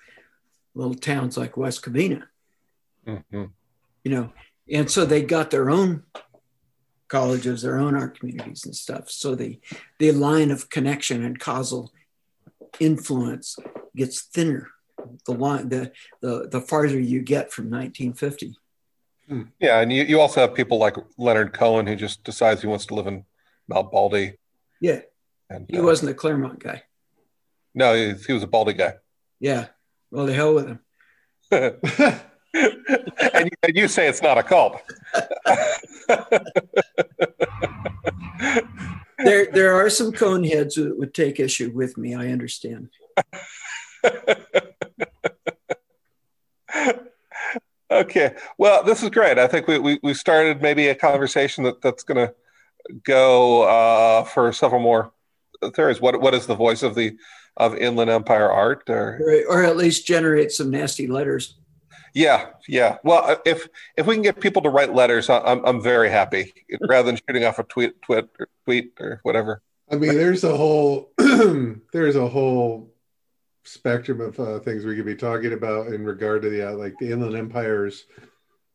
little 0.76 0.96
towns 0.96 1.38
like 1.38 1.58
West 1.58 1.82
Covina. 1.84 2.24
Mm-hmm. 3.06 3.46
You 4.04 4.12
know, 4.12 4.32
and 4.70 4.90
so 4.92 5.06
they 5.06 5.22
got 5.22 5.52
their 5.52 5.70
own 5.70 6.04
colleges, 7.08 7.62
their 7.62 7.78
own 7.78 7.96
art 7.96 8.20
communities 8.20 8.66
and 8.66 8.76
stuff. 8.76 9.10
So 9.10 9.36
the 9.36 9.60
the 10.00 10.12
line 10.12 10.52
of 10.52 10.70
connection 10.70 11.24
and 11.24 11.40
causal 11.40 11.94
influence 12.80 13.58
gets 13.96 14.22
thinner. 14.22 14.70
The 15.26 15.34
line, 15.34 15.70
the 15.70 15.92
the 16.22 16.48
the 16.50 16.60
farther 16.60 17.00
you 17.00 17.22
get 17.22 17.52
from 17.52 17.66
1950. 17.66 18.58
Hmm. 19.28 19.44
Yeah, 19.60 19.80
and 19.80 19.92
you, 19.92 20.04
you 20.04 20.20
also 20.20 20.42
have 20.42 20.56
people 20.56 20.80
like 20.80 20.96
Leonard 21.18 21.54
Cohen 21.54 21.86
who 21.86 21.96
just 21.96 22.24
decides 22.24 22.62
he 22.62 22.68
wants 22.68 22.88
to 22.88 22.96
live 22.96 23.08
in 23.08 23.24
Mount 23.68 23.92
Baldy. 23.92 24.38
Yeah, 24.82 25.02
and, 25.50 25.66
he 25.70 25.78
uh, 25.78 25.84
wasn't 25.84 26.12
a 26.12 26.14
Claremont 26.14 26.60
guy. 26.60 26.84
No, 27.76 27.94
he, 27.94 28.14
he 28.26 28.34
was 28.34 28.44
a 28.44 28.48
Baldy 28.48 28.74
guy. 28.74 28.96
Yeah, 29.40 29.68
well, 30.12 30.26
the 30.26 30.34
hell 30.34 30.56
with 30.56 30.68
him. 30.68 30.80
and, 33.34 33.52
and 33.64 33.76
you 33.76 33.88
say 33.88 34.08
it's 34.08 34.22
not 34.22 34.38
a 34.38 34.44
cult. 34.44 34.82
there, 39.20 39.48
there 39.52 39.74
are 39.74 39.90
some 39.90 40.12
coneheads 40.12 40.76
that 40.76 40.98
would 40.98 41.14
take 41.14 41.40
issue 41.40 41.72
with 41.74 41.98
me. 41.98 42.16
I 42.16 42.28
understand. 42.30 42.90
okay. 47.92 48.36
Well, 48.58 48.84
this 48.84 49.04
is 49.04 49.10
great. 49.10 49.38
I 49.40 49.48
think 49.48 49.68
we, 49.68 49.80
we, 49.80 50.00
we 50.04 50.14
started 50.14 50.62
maybe 50.62 50.88
a 50.88 50.96
conversation 50.96 51.64
that, 51.64 51.82
that's 51.82 52.04
going 52.04 52.28
to 52.28 52.34
go 53.04 53.64
uh, 53.64 54.24
for 54.24 54.54
several 54.54 54.82
more 54.82 55.12
theories. 55.76 56.00
What, 56.00 56.22
what 56.22 56.34
is 56.34 56.46
the 56.48 56.56
voice 56.56 56.84
of 56.84 56.96
the 56.96 57.18
of 57.58 57.76
Inland 57.76 58.12
Empire 58.12 58.52
art? 58.52 58.88
Or, 58.88 59.20
or 59.50 59.64
at 59.64 59.78
least 59.78 60.06
generate 60.06 60.52
some 60.52 60.70
nasty 60.70 61.08
letters. 61.08 61.56
Yeah, 62.18 62.48
yeah. 62.68 62.98
Well, 63.04 63.24
uh, 63.24 63.36
if 63.46 63.68
if 63.96 64.08
we 64.08 64.16
can 64.16 64.24
get 64.24 64.40
people 64.40 64.64
to 64.64 64.70
write 64.70 64.92
letters, 64.92 65.30
I'm 65.30 65.64
I'm 65.64 65.80
very 65.80 66.10
happy 66.10 66.52
rather 66.82 67.06
than 67.06 67.20
shooting 67.28 67.46
off 67.46 67.60
a 67.60 67.64
tweet, 67.64 68.02
tweet, 68.02 68.26
or 68.40 68.50
tweet 68.66 68.94
or 69.00 69.20
whatever. 69.22 69.62
I 69.92 69.98
mean, 69.98 70.16
there's 70.16 70.44
a 70.44 70.58
whole 70.58 71.12
there's 71.18 72.16
a 72.16 72.28
whole 72.28 72.92
spectrum 73.66 74.20
of 74.20 74.40
uh, 74.40 74.60
things 74.62 74.84
we 74.84 74.96
could 74.96 75.06
be 75.06 75.16
talking 75.16 75.54
about 75.54 75.94
in 75.94 76.04
regard 76.04 76.42
to 76.42 76.50
the 76.50 76.72
uh, 76.72 76.74
like 76.74 76.98
the 76.98 77.12
Inland 77.12 77.36
Empire's 77.36 78.06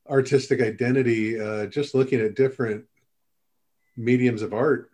artistic 0.08 0.60
identity. 0.60 1.40
Uh, 1.40 1.66
just 1.66 1.96
looking 1.96 2.20
at 2.20 2.36
different 2.36 2.84
mediums 3.96 4.42
of 4.42 4.54
art, 4.54 4.88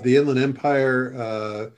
the 0.00 0.16
Inland 0.16 0.40
Empire. 0.40 1.14
Uh, 1.16 1.70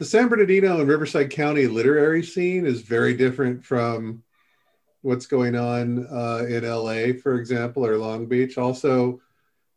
the 0.00 0.04
San 0.04 0.26
Bernardino 0.26 0.80
and 0.80 0.88
Riverside 0.88 1.30
County 1.30 1.68
literary 1.68 2.24
scene 2.24 2.66
is 2.66 2.80
very 2.80 3.14
different 3.14 3.64
from 3.64 4.24
what's 5.02 5.26
going 5.26 5.56
on 5.56 6.06
uh, 6.06 6.44
in 6.48 6.64
LA, 6.64 7.18
for 7.20 7.38
example, 7.38 7.86
or 7.86 7.96
Long 7.96 8.26
Beach. 8.26 8.58
Also, 8.58 9.20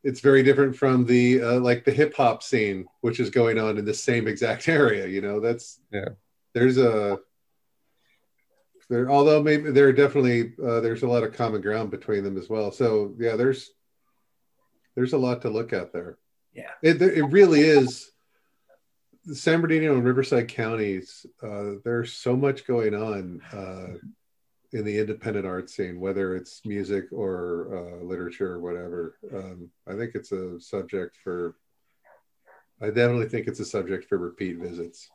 it's 0.03 0.19
very 0.19 0.43
different 0.43 0.75
from 0.75 1.05
the 1.05 1.41
uh, 1.41 1.59
like 1.59 1.85
the 1.85 1.91
hip 1.91 2.13
hop 2.15 2.43
scene, 2.43 2.85
which 3.01 3.19
is 3.19 3.29
going 3.29 3.57
on 3.57 3.77
in 3.77 3.85
the 3.85 3.93
same 3.93 4.27
exact 4.27 4.67
area. 4.67 5.07
You 5.07 5.21
know, 5.21 5.39
that's 5.39 5.79
yeah. 5.91 6.09
There's 6.53 6.77
a 6.77 7.19
there, 8.89 9.09
although 9.09 9.41
maybe 9.41 9.71
there 9.71 9.87
are 9.87 9.93
definitely 9.93 10.53
uh, 10.63 10.79
there's 10.81 11.03
a 11.03 11.07
lot 11.07 11.23
of 11.23 11.33
common 11.33 11.61
ground 11.61 11.89
between 11.89 12.23
them 12.23 12.37
as 12.37 12.49
well. 12.49 12.71
So 12.71 13.15
yeah, 13.17 13.35
there's 13.35 13.71
there's 14.95 15.13
a 15.13 15.17
lot 15.17 15.41
to 15.43 15.49
look 15.49 15.73
at 15.73 15.93
there. 15.93 16.17
Yeah, 16.53 16.71
it 16.81 17.01
it 17.01 17.23
really 17.23 17.61
is. 17.61 18.09
San 19.31 19.61
Bernardino 19.61 19.93
and 19.93 20.03
Riverside 20.03 20.49
counties, 20.49 21.25
uh, 21.41 21.75
there's 21.85 22.11
so 22.11 22.35
much 22.35 22.67
going 22.67 22.93
on 22.93 23.41
uh, 23.53 23.97
in 24.73 24.83
the 24.83 24.97
independent 24.97 25.45
art 25.45 25.69
scene, 25.69 25.99
whether 25.99 26.35
it's 26.35 26.61
music 26.65 27.05
or 27.11 27.67
uh, 27.71 28.03
literature 28.03 28.51
or 28.53 28.59
whatever. 28.59 29.17
Um, 29.33 29.69
I 29.87 29.93
think 29.93 30.15
it's 30.15 30.31
a 30.31 30.59
subject 30.59 31.17
for. 31.23 31.55
I 32.81 32.87
definitely 32.87 33.29
think 33.29 33.47
it's 33.47 33.59
a 33.59 33.65
subject 33.65 34.05
for 34.09 34.17
repeat 34.17 34.57
visits. 34.57 35.09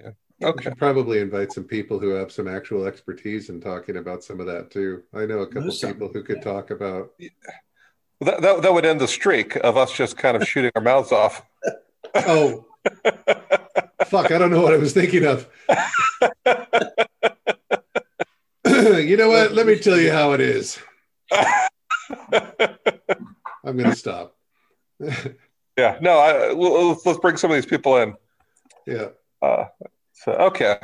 Yeah. 0.00 0.10
Okay. 0.42 0.70
Probably 0.76 1.20
invite 1.20 1.52
some 1.52 1.64
people 1.64 1.98
who 1.98 2.10
have 2.10 2.32
some 2.32 2.48
actual 2.48 2.86
expertise 2.86 3.48
in 3.48 3.60
talking 3.60 3.96
about 3.96 4.24
some 4.24 4.40
of 4.40 4.46
that 4.46 4.70
too. 4.70 5.02
I 5.14 5.24
know 5.24 5.40
a 5.40 5.46
couple 5.46 5.70
people 5.70 6.10
who 6.12 6.22
could 6.22 6.42
talk 6.42 6.70
about. 6.70 7.12
That, 8.20 8.42
that, 8.42 8.62
that 8.62 8.72
would 8.72 8.84
end 8.84 9.00
the 9.00 9.08
streak 9.08 9.56
of 9.56 9.76
us 9.76 9.92
just 9.92 10.16
kind 10.16 10.36
of 10.36 10.46
shooting 10.46 10.72
our 10.74 10.82
mouths 10.82 11.12
off. 11.12 11.42
Oh, 12.14 12.66
fuck! 14.06 14.30
I 14.30 14.38
don't 14.38 14.50
know 14.50 14.62
what 14.62 14.74
I 14.74 14.78
was 14.78 14.92
thinking 14.92 15.24
of. 15.24 15.48
you 18.80 19.16
know 19.16 19.28
what? 19.28 19.52
Let 19.52 19.66
me 19.66 19.78
tell 19.78 19.98
you 19.98 20.12
how 20.12 20.32
it 20.32 20.40
is. 20.40 20.78
I'm 21.32 21.68
going 23.76 23.90
to 23.90 23.96
stop. 23.96 24.36
yeah, 25.76 25.98
no, 26.00 26.18
I, 26.18 26.52
let's, 26.52 27.04
let's 27.04 27.18
bring 27.18 27.36
some 27.36 27.50
of 27.50 27.56
these 27.56 27.66
people 27.66 27.96
in. 27.98 28.14
Yeah. 28.86 29.08
Uh, 29.42 29.64
so, 30.12 30.32
okay. 30.32 30.78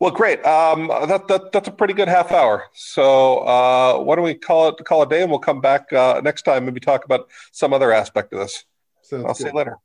Well, 0.00 0.10
great. 0.10 0.44
Um, 0.44 0.88
that, 0.88 1.28
that, 1.28 1.52
that's 1.52 1.68
a 1.68 1.72
pretty 1.72 1.94
good 1.94 2.08
half 2.08 2.32
hour. 2.32 2.64
So 2.74 3.38
uh, 3.38 3.98
why 3.98 4.16
don't 4.16 4.24
we 4.24 4.34
call 4.34 4.68
it 4.68 4.84
call 4.84 5.02
a 5.02 5.08
day, 5.08 5.22
and 5.22 5.30
we'll 5.30 5.38
come 5.38 5.60
back 5.60 5.92
uh, 5.92 6.20
next 6.24 6.42
time, 6.42 6.58
and 6.58 6.66
maybe 6.66 6.80
talk 6.80 7.04
about 7.04 7.30
some 7.52 7.72
other 7.72 7.92
aspect 7.92 8.32
of 8.32 8.40
this. 8.40 8.64
Sounds 9.02 9.24
I'll 9.24 9.34
good. 9.34 9.36
see 9.36 9.46
you 9.46 9.52
later. 9.52 9.76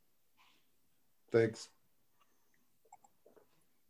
Thanks. 1.30 1.68